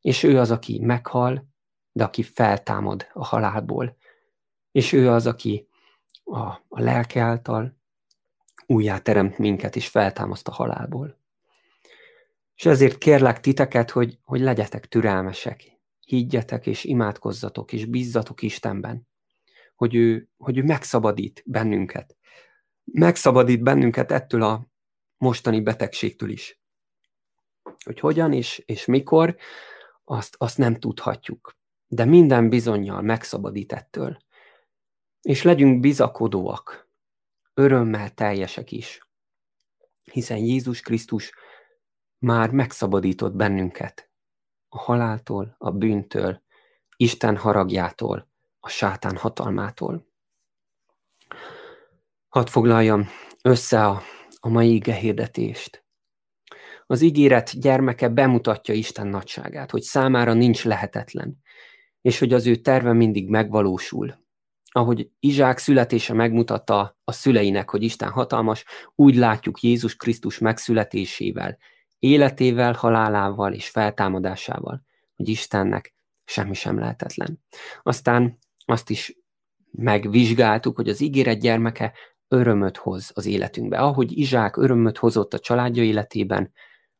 És 0.00 0.22
ő 0.22 0.38
az, 0.38 0.50
aki 0.50 0.78
meghal, 0.78 1.48
de 1.92 2.04
aki 2.04 2.22
feltámad 2.22 3.06
a 3.12 3.24
halálból. 3.24 3.96
És 4.70 4.92
ő 4.92 5.10
az, 5.10 5.26
aki 5.26 5.68
a, 6.24 6.40
a 6.68 6.80
lelke 6.80 7.20
által 7.20 7.79
újjáteremt 8.70 9.38
minket, 9.38 9.76
és 9.76 9.88
feltámaszt 9.88 10.48
a 10.48 10.52
halálból. 10.52 11.18
És 12.54 12.66
ezért 12.66 12.98
kérlek 12.98 13.40
titeket, 13.40 13.90
hogy, 13.90 14.18
hogy 14.22 14.40
legyetek 14.40 14.86
türelmesek, 14.86 15.78
higgyetek 16.00 16.66
és 16.66 16.84
imádkozzatok, 16.84 17.72
és 17.72 17.84
bízzatok 17.84 18.42
Istenben, 18.42 19.08
hogy 19.74 19.94
ő, 19.94 20.28
hogy 20.38 20.58
ő 20.58 20.62
megszabadít 20.62 21.42
bennünket. 21.46 22.16
Megszabadít 22.84 23.62
bennünket 23.62 24.12
ettől 24.12 24.42
a 24.42 24.66
mostani 25.16 25.60
betegségtől 25.60 26.30
is. 26.30 26.60
Hogy 27.84 28.00
hogyan 28.00 28.32
és, 28.32 28.62
és 28.66 28.84
mikor, 28.84 29.36
azt, 30.04 30.34
azt 30.38 30.58
nem 30.58 30.76
tudhatjuk. 30.76 31.56
De 31.86 32.04
minden 32.04 32.48
bizonyal 32.48 33.02
megszabadít 33.02 33.72
ettől. 33.72 34.18
És 35.22 35.42
legyünk 35.42 35.80
bizakodóak, 35.80 36.89
örömmel 37.54 38.10
teljesek 38.14 38.72
is. 38.72 39.08
Hiszen 40.12 40.38
Jézus 40.38 40.80
Krisztus 40.80 41.32
már 42.18 42.50
megszabadított 42.50 43.34
bennünket 43.34 44.10
a 44.68 44.78
haláltól, 44.78 45.54
a 45.58 45.70
bűntől, 45.70 46.42
Isten 46.96 47.36
haragjától, 47.36 48.28
a 48.60 48.68
sátán 48.68 49.16
hatalmától. 49.16 50.06
Hadd 52.28 52.46
foglaljam 52.46 53.08
össze 53.42 53.86
a, 53.86 54.02
a 54.40 54.48
mai 54.48 54.74
ige 54.74 54.94
hirdetést. 54.94 55.84
Az 56.86 57.00
ígéret 57.00 57.60
gyermeke 57.60 58.08
bemutatja 58.08 58.74
Isten 58.74 59.06
nagyságát, 59.06 59.70
hogy 59.70 59.82
számára 59.82 60.32
nincs 60.32 60.64
lehetetlen, 60.64 61.42
és 62.00 62.18
hogy 62.18 62.32
az 62.32 62.46
ő 62.46 62.56
terve 62.56 62.92
mindig 62.92 63.28
megvalósul. 63.28 64.18
Ahogy 64.72 65.10
Izsák 65.20 65.58
születése 65.58 66.14
megmutatta 66.14 66.98
a 67.04 67.12
szüleinek, 67.12 67.70
hogy 67.70 67.82
Isten 67.82 68.10
hatalmas, 68.10 68.64
úgy 68.94 69.14
látjuk 69.14 69.60
Jézus 69.60 69.96
Krisztus 69.96 70.38
megszületésével, 70.38 71.58
életével, 71.98 72.72
halálával 72.72 73.52
és 73.52 73.68
feltámadásával, 73.68 74.84
hogy 75.16 75.28
Istennek 75.28 75.94
semmi 76.24 76.54
sem 76.54 76.78
lehetetlen. 76.78 77.40
Aztán 77.82 78.38
azt 78.64 78.90
is 78.90 79.16
megvizsgáltuk, 79.70 80.76
hogy 80.76 80.88
az 80.88 81.00
ígéret 81.00 81.40
gyermeke 81.40 81.92
örömöt 82.28 82.76
hoz 82.76 83.10
az 83.14 83.26
életünkbe. 83.26 83.78
Ahogy 83.78 84.18
Izsák 84.18 84.56
örömöt 84.56 84.98
hozott 84.98 85.34
a 85.34 85.38
családja 85.38 85.82
életében, 85.82 86.52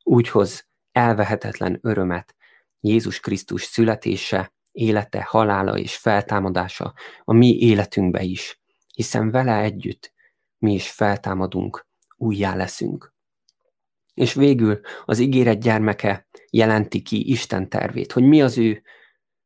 úgy 0.02 0.28
hoz 0.28 0.68
elvehetetlen 0.92 1.78
örömet 1.82 2.34
Jézus 2.80 3.20
Krisztus 3.20 3.62
születése, 3.62 4.52
élete, 4.80 5.22
halála 5.22 5.78
és 5.78 5.96
feltámadása 5.96 6.94
a 7.24 7.32
mi 7.32 7.58
életünkbe 7.58 8.22
is, 8.22 8.60
hiszen 8.94 9.30
vele 9.30 9.60
együtt 9.60 10.12
mi 10.58 10.72
is 10.72 10.90
feltámadunk, 10.90 11.86
újjá 12.16 12.54
leszünk. 12.54 13.14
És 14.14 14.34
végül 14.34 14.80
az 15.04 15.18
ígéret 15.18 15.60
gyermeke 15.60 16.28
jelenti 16.50 17.02
ki 17.02 17.30
Isten 17.30 17.68
tervét, 17.68 18.12
hogy 18.12 18.22
mi 18.22 18.42
az 18.42 18.58
ő, 18.58 18.82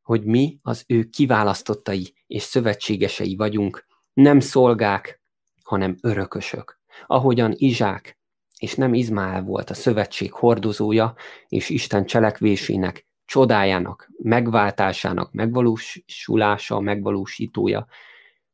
hogy 0.03 0.25
mi 0.25 0.59
az 0.63 0.85
ő 0.87 1.05
kiválasztottai 1.05 2.15
és 2.27 2.43
szövetségesei 2.43 3.37
vagyunk, 3.37 3.87
nem 4.13 4.41
szolgák, 4.41 5.23
hanem 5.63 5.97
örökösök. 6.01 6.81
Ahogyan 7.07 7.53
Izsák 7.57 8.19
és 8.59 8.75
nem 8.75 8.95
Izmael 8.95 9.43
volt 9.43 9.71
a 9.71 9.75
szövetség 9.75 10.33
hordozója 10.33 11.15
és 11.49 11.69
Isten 11.69 12.07
cselekvésének, 12.07 13.07
csodájának, 13.25 14.11
megváltásának, 14.23 15.33
megvalósulása, 15.33 16.81
megvalósítója, 16.81 17.87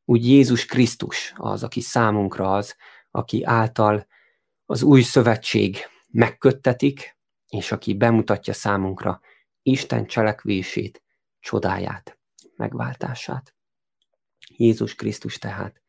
úgy 0.05 0.27
Jézus 0.27 0.67
Krisztus 0.67 1.33
az, 1.37 1.63
aki 1.63 1.81
számunkra 1.81 2.55
az, 2.55 2.77
aki 3.11 3.45
által 3.45 4.07
az 4.67 4.83
új 4.83 5.03
szövetség 5.03 5.77
megköttetik, 6.09 7.17
és 7.49 7.73
aki 7.73 7.95
bemutatja 7.95 8.53
számunkra 8.53 9.21
Isten 9.63 10.07
cselekvését, 10.07 11.03
csodáját, 11.41 12.19
megváltását. 12.57 13.55
Jézus 14.57 14.95
Krisztus 14.95 15.39
tehát 15.39 15.83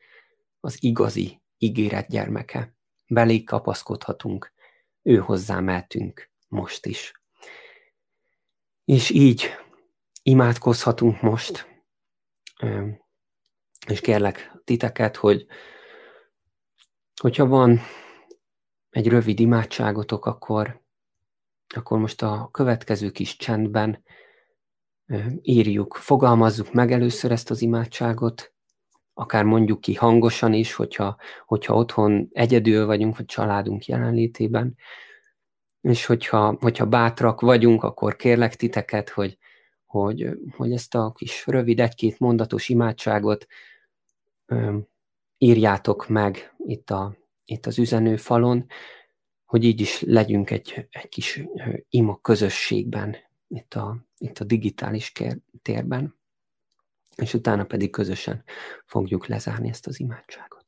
az 0.60 0.84
igazi 0.84 1.42
ígéret 1.58 2.08
gyermeke. 2.08 2.76
Belé 3.08 3.44
kapaszkodhatunk, 3.44 4.54
ő 5.02 5.18
hozzá 5.18 5.60
mehetünk 5.60 6.30
most 6.48 6.86
is. 6.86 7.21
És 8.86 9.10
így 9.10 9.50
imádkozhatunk 10.24 11.22
most, 11.22 11.68
és 13.88 14.02
kérlek 14.02 14.52
titeket, 14.64 15.16
hogy 15.16 15.46
hogyha 17.22 17.46
van 17.46 17.80
egy 18.90 19.08
rövid 19.08 19.40
imádságotok, 19.40 20.26
akkor, 20.26 20.82
akkor 21.76 22.00
most 22.00 22.22
a 22.22 22.50
következő 22.52 23.10
kis 23.10 23.38
csendben 23.38 24.04
írjuk, 25.42 25.96
fogalmazzuk 25.96 26.74
meg 26.74 26.92
először 26.92 27.32
ezt 27.32 27.50
az 27.50 27.62
imádságot, 27.62 28.54
akár 29.14 29.44
mondjuk 29.44 29.82
ki 29.82 29.94
hangosan 29.94 30.54
is, 30.54 30.74
hogyha, 30.74 31.18
hogyha 31.46 31.76
otthon 31.76 32.30
egyedül 32.32 32.86
vagyunk, 32.86 33.18
vagy 33.18 33.26
családunk 33.26 33.86
jelenlétében, 33.86 34.76
és 35.82 36.06
hogyha, 36.06 36.58
hogyha 36.60 36.86
bátrak 36.86 37.42
vagyunk, 37.42 37.84
akkor 37.84 38.16
kérlek 38.16 38.56
titeket, 38.56 39.10
hogy, 39.10 39.38
hogy, 39.86 40.30
hogy 40.56 40.72
ezt 40.72 40.96
a 40.96 41.12
kis 41.12 41.48
rövid 41.48 41.80
egy-két 41.80 42.20
mondatos 42.20 42.70
imádságot 42.70 43.48
ö, 44.46 44.78
írjátok 45.38 46.08
meg 46.08 46.54
itt, 46.58 46.90
a, 46.90 47.16
itt 47.46 47.66
az 47.66 47.80
üzenőfalon, 47.80 48.66
hogy 49.46 49.64
így 49.64 49.82
is 49.82 50.02
legyünk 50.02 50.50
egy, 50.50 50.88
egy 50.90 51.10
kis 51.10 51.44
ima 51.90 52.20
közösségben, 52.22 53.16
itt 53.48 53.74
a, 53.74 54.06
itt 54.18 54.40
a 54.40 54.44
digitális 54.44 55.12
kér, 55.12 55.38
térben, 55.62 56.20
és 57.16 57.34
utána 57.34 57.64
pedig 57.64 57.90
közösen 57.90 58.44
fogjuk 58.86 59.28
lezárni 59.28 59.70
ezt 59.70 59.88
az 59.88 60.00
imádságot. 60.00 60.61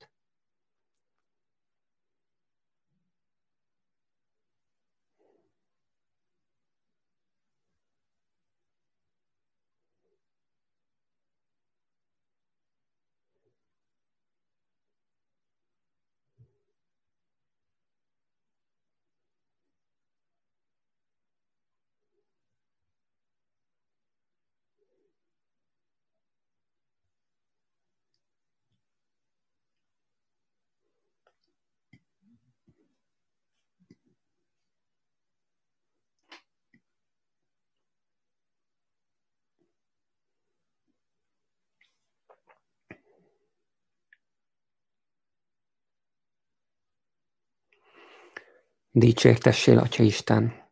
Dicsértessél, 48.95 49.77
Atya 49.77 50.03
Isten, 50.03 50.69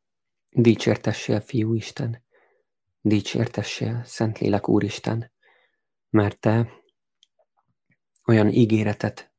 dicsértessél, 0.49 1.39
Fiú 1.39 1.73
Isten, 1.73 2.23
dicsértessél, 2.99 4.03
Szentlélek 4.05 4.67
Úristen, 4.67 5.31
mert 6.09 6.39
Te 6.39 6.71
olyan 8.25 8.49
ígéretet 8.49 9.33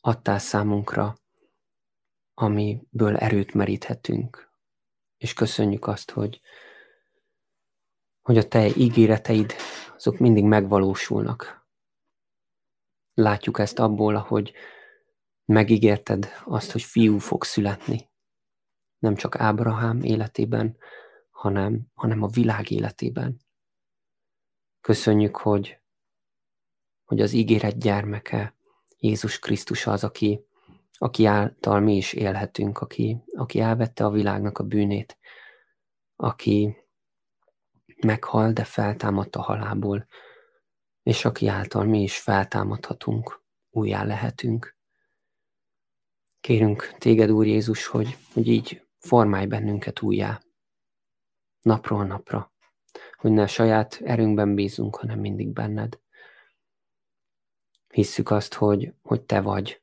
adtál 0.00 0.38
számunkra, 0.38 1.18
amiből 2.34 3.16
erőt 3.16 3.54
meríthetünk. 3.54 4.52
És 5.16 5.32
köszönjük 5.32 5.86
azt, 5.86 6.10
hogy, 6.10 6.40
hogy 8.22 8.38
a 8.38 8.48
Te 8.48 8.66
ígéreteid 8.66 9.52
azok 9.96 10.18
mindig 10.18 10.44
megvalósulnak. 10.44 11.68
Látjuk 13.14 13.58
ezt 13.58 13.78
abból, 13.78 14.16
ahogy 14.16 14.52
megígérted 15.44 16.32
azt, 16.44 16.72
hogy 16.72 16.82
fiú 16.82 17.18
fog 17.18 17.44
születni 17.44 18.06
nem 18.98 19.14
csak 19.14 19.36
Ábrahám 19.36 20.02
életében, 20.02 20.76
hanem, 21.30 21.80
hanem 21.94 22.22
a 22.22 22.28
világ 22.28 22.70
életében. 22.70 23.40
Köszönjük, 24.80 25.36
hogy, 25.36 25.80
hogy 27.04 27.20
az 27.20 27.32
ígéret 27.32 27.78
gyermeke, 27.78 28.54
Jézus 28.98 29.38
Krisztus 29.38 29.86
az, 29.86 30.04
aki, 30.04 30.46
aki 30.92 31.24
által 31.24 31.80
mi 31.80 31.96
is 31.96 32.12
élhetünk, 32.12 32.80
aki, 32.80 33.22
aki 33.36 33.60
elvette 33.60 34.04
a 34.04 34.10
világnak 34.10 34.58
a 34.58 34.64
bűnét, 34.64 35.18
aki 36.16 36.76
meghal, 37.96 38.52
de 38.52 38.64
feltámadt 38.64 39.36
a 39.36 39.42
halából, 39.42 40.06
és 41.02 41.24
aki 41.24 41.46
által 41.46 41.84
mi 41.84 42.02
is 42.02 42.18
feltámadhatunk, 42.18 43.42
újjá 43.70 44.04
lehetünk. 44.04 44.76
Kérünk 46.40 46.94
téged, 46.98 47.30
Úr 47.30 47.46
Jézus, 47.46 47.86
hogy, 47.86 48.16
hogy 48.32 48.48
így 48.48 48.87
formálj 48.98 49.46
bennünket 49.46 50.02
újjá, 50.02 50.40
napról 51.62 52.04
napra, 52.04 52.52
hogy 53.16 53.30
ne 53.30 53.46
saját 53.46 54.00
erőnkben 54.04 54.54
bízunk, 54.54 54.96
hanem 54.96 55.18
mindig 55.18 55.48
benned. 55.48 56.00
Hisszük 57.88 58.30
azt, 58.30 58.54
hogy, 58.54 58.92
hogy 59.02 59.22
te 59.22 59.40
vagy 59.40 59.82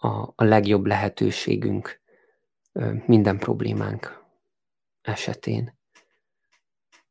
a, 0.00 0.08
a 0.34 0.44
legjobb 0.44 0.86
lehetőségünk 0.86 2.00
minden 3.06 3.38
problémánk 3.38 4.24
esetén. 5.00 5.78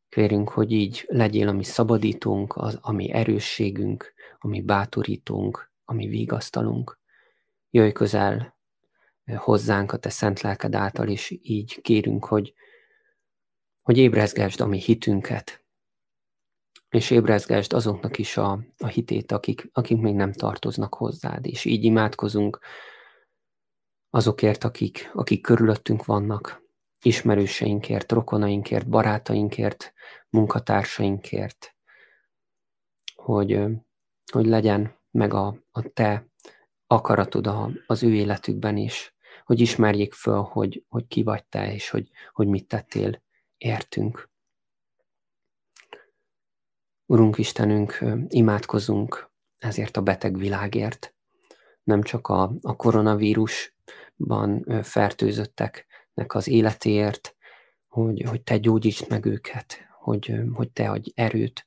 Kérünk, 0.09 0.49
hogy 0.49 0.71
így 0.71 1.05
legyél 1.07 1.47
a 1.47 1.51
mi 1.51 1.63
szabadítónk, 1.63 2.55
az, 2.55 2.79
ami 2.81 3.11
erősségünk, 3.11 4.13
ami 4.39 4.61
bátorítunk, 4.61 5.71
ami 5.85 6.07
vigasztalunk. 6.07 6.99
Jöjj 7.69 7.91
közel 7.91 8.57
hozzánk 9.35 9.91
a 9.91 9.97
te 9.97 10.09
szent 10.09 10.41
lelked 10.41 10.75
által, 10.75 11.07
és 11.07 11.39
így 11.41 11.81
kérünk, 11.81 12.25
hogy, 12.25 12.53
hogy 13.81 13.97
ébrezgesd 13.97 14.61
a 14.61 14.65
mi 14.65 14.79
hitünket, 14.79 15.63
és 16.89 17.09
ébrezgesd 17.09 17.73
azoknak 17.73 18.17
is 18.17 18.37
a, 18.37 18.59
a 18.77 18.87
hitét, 18.87 19.31
akik, 19.31 19.69
akik 19.73 19.97
még 19.97 20.15
nem 20.15 20.31
tartoznak 20.31 20.93
hozzád, 20.93 21.45
és 21.45 21.65
így 21.65 21.83
imádkozunk 21.83 22.59
azokért, 24.09 24.63
akik, 24.63 25.11
akik 25.13 25.41
körülöttünk 25.41 26.05
vannak, 26.05 26.61
ismerőseinkért, 27.01 28.11
rokonainkért, 28.11 28.89
barátainkért, 28.89 29.93
munkatársainkért, 30.29 31.75
hogy, 33.15 33.63
hogy 34.31 34.45
legyen 34.45 34.99
meg 35.11 35.33
a, 35.33 35.57
a 35.71 35.81
te 35.81 36.27
akaratod 36.87 37.47
a, 37.47 37.69
az 37.87 38.03
ő 38.03 38.13
életükben 38.13 38.77
is, 38.77 39.12
hogy 39.45 39.59
ismerjék 39.59 40.13
föl, 40.13 40.41
hogy, 40.41 40.85
hogy 40.89 41.07
ki 41.07 41.23
vagy 41.23 41.45
te, 41.45 41.73
és 41.73 41.89
hogy, 41.89 42.09
hogy 42.31 42.47
mit 42.47 42.67
tettél 42.67 43.21
értünk. 43.57 44.29
Urunk 47.05 47.37
Istenünk, 47.37 48.03
imádkozunk 48.27 49.31
ezért 49.57 49.97
a 49.97 50.01
beteg 50.01 50.37
világért, 50.37 51.15
nem 51.83 52.01
csak 52.01 52.27
a, 52.27 52.53
a 52.61 52.75
koronavírusban 52.75 54.65
fertőzötteknek 54.83 56.33
az 56.33 56.47
életéért, 56.47 57.35
hogy, 57.87 58.23
hogy 58.27 58.43
Te 58.43 58.57
gyógyítsd 58.57 59.09
meg 59.09 59.25
őket, 59.25 59.87
hogy, 59.99 60.33
hogy 60.53 60.71
Te 60.71 60.89
adj 60.89 61.11
erőt 61.15 61.65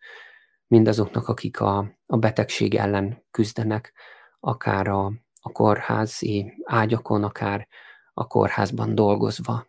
mindazoknak, 0.66 1.28
akik 1.28 1.60
a, 1.60 1.98
a 2.06 2.16
betegség 2.16 2.74
ellen 2.74 3.24
küzdenek, 3.30 3.92
akár 4.40 4.88
a, 4.88 5.12
a 5.46 5.52
kórházi 5.52 6.52
ágyakon, 6.64 7.24
akár 7.24 7.68
a 8.14 8.26
kórházban 8.26 8.94
dolgozva. 8.94 9.66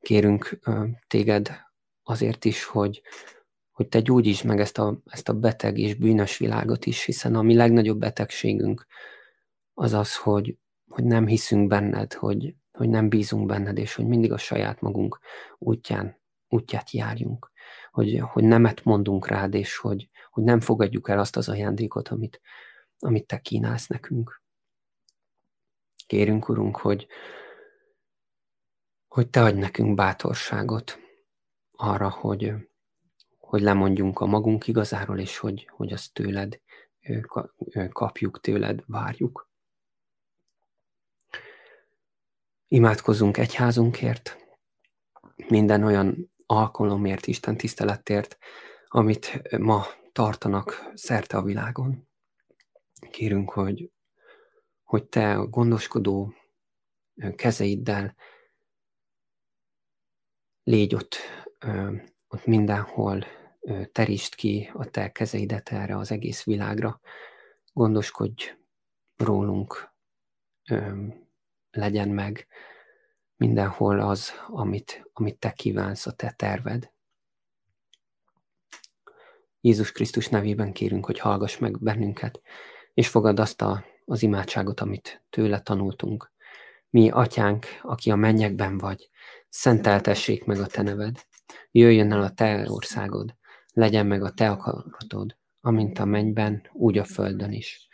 Kérünk 0.00 0.58
téged 1.06 1.50
azért 2.02 2.44
is, 2.44 2.64
hogy, 2.64 3.02
hogy 3.70 3.88
te 3.88 4.00
gyógyítsd 4.00 4.44
meg 4.44 4.60
ezt 4.60 4.78
a, 4.78 4.98
ezt 5.04 5.28
a 5.28 5.32
beteg 5.32 5.78
és 5.78 5.94
bűnös 5.94 6.38
világot 6.38 6.86
is, 6.86 7.04
hiszen 7.04 7.34
a 7.34 7.42
mi 7.42 7.54
legnagyobb 7.54 7.98
betegségünk 7.98 8.86
az 9.74 9.92
az, 9.92 10.16
hogy, 10.16 10.58
hogy 10.88 11.04
nem 11.04 11.26
hiszünk 11.26 11.68
benned, 11.68 12.12
hogy, 12.12 12.54
hogy 12.72 12.88
nem 12.88 13.08
bízunk 13.08 13.46
benned, 13.46 13.78
és 13.78 13.94
hogy 13.94 14.06
mindig 14.06 14.32
a 14.32 14.38
saját 14.38 14.80
magunk 14.80 15.18
útján, 15.58 16.20
útját 16.48 16.90
járjunk. 16.90 17.50
Hogy, 17.90 18.22
hogy 18.32 18.44
nemet 18.44 18.84
mondunk 18.84 19.26
rád, 19.26 19.54
és 19.54 19.76
hogy, 19.76 20.08
hogy 20.30 20.44
nem 20.44 20.60
fogadjuk 20.60 21.08
el 21.08 21.18
azt 21.18 21.36
az 21.36 21.48
ajándékot, 21.48 22.08
amit, 22.08 22.40
amit 23.04 23.26
te 23.26 23.38
kínálsz 23.38 23.86
nekünk. 23.86 24.42
Kérünk, 26.06 26.48
Urunk, 26.48 26.76
hogy, 26.76 27.06
hogy 29.08 29.30
te 29.30 29.42
adj 29.42 29.58
nekünk 29.58 29.94
bátorságot 29.94 30.98
arra, 31.72 32.10
hogy, 32.10 32.52
hogy 33.38 33.62
lemondjunk 33.62 34.20
a 34.20 34.26
magunk 34.26 34.66
igazáról, 34.66 35.18
és 35.18 35.38
hogy, 35.38 35.68
hogy 35.72 35.92
azt 35.92 36.12
tőled 36.12 36.60
kapjuk, 37.88 38.40
tőled 38.40 38.82
várjuk. 38.86 39.50
Imádkozzunk 42.68 43.36
egyházunkért, 43.36 44.36
minden 45.48 45.82
olyan 45.82 46.32
alkalomért, 46.46 47.26
Isten 47.26 47.56
tisztelettért, 47.56 48.38
amit 48.86 49.42
ma 49.58 49.86
tartanak 50.12 50.90
szerte 50.94 51.36
a 51.36 51.42
világon. 51.42 52.08
Kérünk, 53.10 53.50
hogy, 53.50 53.90
hogy 54.82 55.04
te 55.04 55.34
a 55.34 55.46
gondoskodó 55.46 56.34
kezeiddel 57.36 58.14
légy 60.62 60.94
ott, 60.94 61.16
ott 62.28 62.44
mindenhol, 62.46 63.24
terítsd 63.92 64.34
ki 64.34 64.70
a 64.74 64.90
te 64.90 65.12
kezeidet 65.12 65.68
erre 65.68 65.96
az 65.96 66.10
egész 66.10 66.44
világra, 66.44 67.00
gondoskodj 67.72 68.56
rólunk, 69.16 69.92
legyen 71.70 72.08
meg 72.08 72.46
mindenhol 73.36 74.00
az, 74.00 74.32
amit, 74.46 75.10
amit 75.12 75.38
te 75.38 75.52
kívánsz, 75.52 76.06
a 76.06 76.12
te 76.12 76.30
terved. 76.30 76.92
Jézus 79.60 79.92
Krisztus 79.92 80.28
nevében 80.28 80.72
kérünk, 80.72 81.06
hogy 81.06 81.18
hallgass 81.18 81.58
meg 81.58 81.82
bennünket, 81.82 82.42
és 82.94 83.08
fogad 83.08 83.40
azt 83.40 83.62
a, 83.62 83.84
az 84.04 84.22
imádságot, 84.22 84.80
amit 84.80 85.24
tőle 85.30 85.60
tanultunk. 85.60 86.32
Mi, 86.90 87.10
atyánk, 87.10 87.66
aki 87.82 88.10
a 88.10 88.16
mennyekben 88.16 88.78
vagy, 88.78 89.08
szenteltessék 89.48 90.44
meg 90.44 90.60
a 90.60 90.66
te 90.66 90.82
neved, 90.82 91.26
jöjjön 91.70 92.12
el 92.12 92.22
a 92.22 92.30
te 92.30 92.70
országod, 92.70 93.34
legyen 93.72 94.06
meg 94.06 94.22
a 94.22 94.30
te 94.30 94.50
akaratod, 94.50 95.36
amint 95.60 95.98
a 95.98 96.04
mennyben, 96.04 96.68
úgy 96.72 96.98
a 96.98 97.04
földön 97.04 97.52
is. 97.52 97.88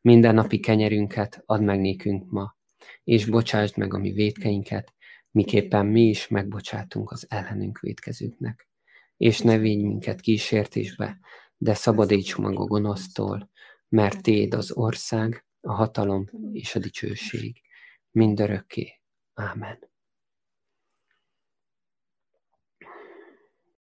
Minden 0.00 0.34
napi 0.34 0.60
kenyerünket 0.60 1.42
add 1.46 1.62
meg 1.62 1.80
nékünk 1.80 2.30
ma, 2.30 2.56
és 3.04 3.24
bocsásd 3.24 3.76
meg 3.76 3.94
a 3.94 3.98
mi 3.98 4.12
védkeinket, 4.12 4.94
miképpen 5.30 5.86
mi 5.86 6.02
is 6.02 6.28
megbocsátunk 6.28 7.10
az 7.10 7.26
ellenünk 7.28 7.78
védkezőknek. 7.78 8.68
És 9.16 9.40
ne 9.40 9.58
védj 9.58 9.82
minket 9.82 10.20
kísértésbe, 10.20 11.18
de 11.56 11.74
szabadíts 11.74 12.36
meg 12.36 12.58
a 12.58 12.64
gonosztól, 12.64 13.50
mert 13.88 14.22
Téd 14.22 14.54
az 14.54 14.72
ország, 14.72 15.46
a 15.60 15.72
hatalom 15.72 16.30
és 16.52 16.74
a 16.74 16.78
dicsőség 16.78 17.60
mindörökké. 18.10 19.00
Ámen. 19.34 19.90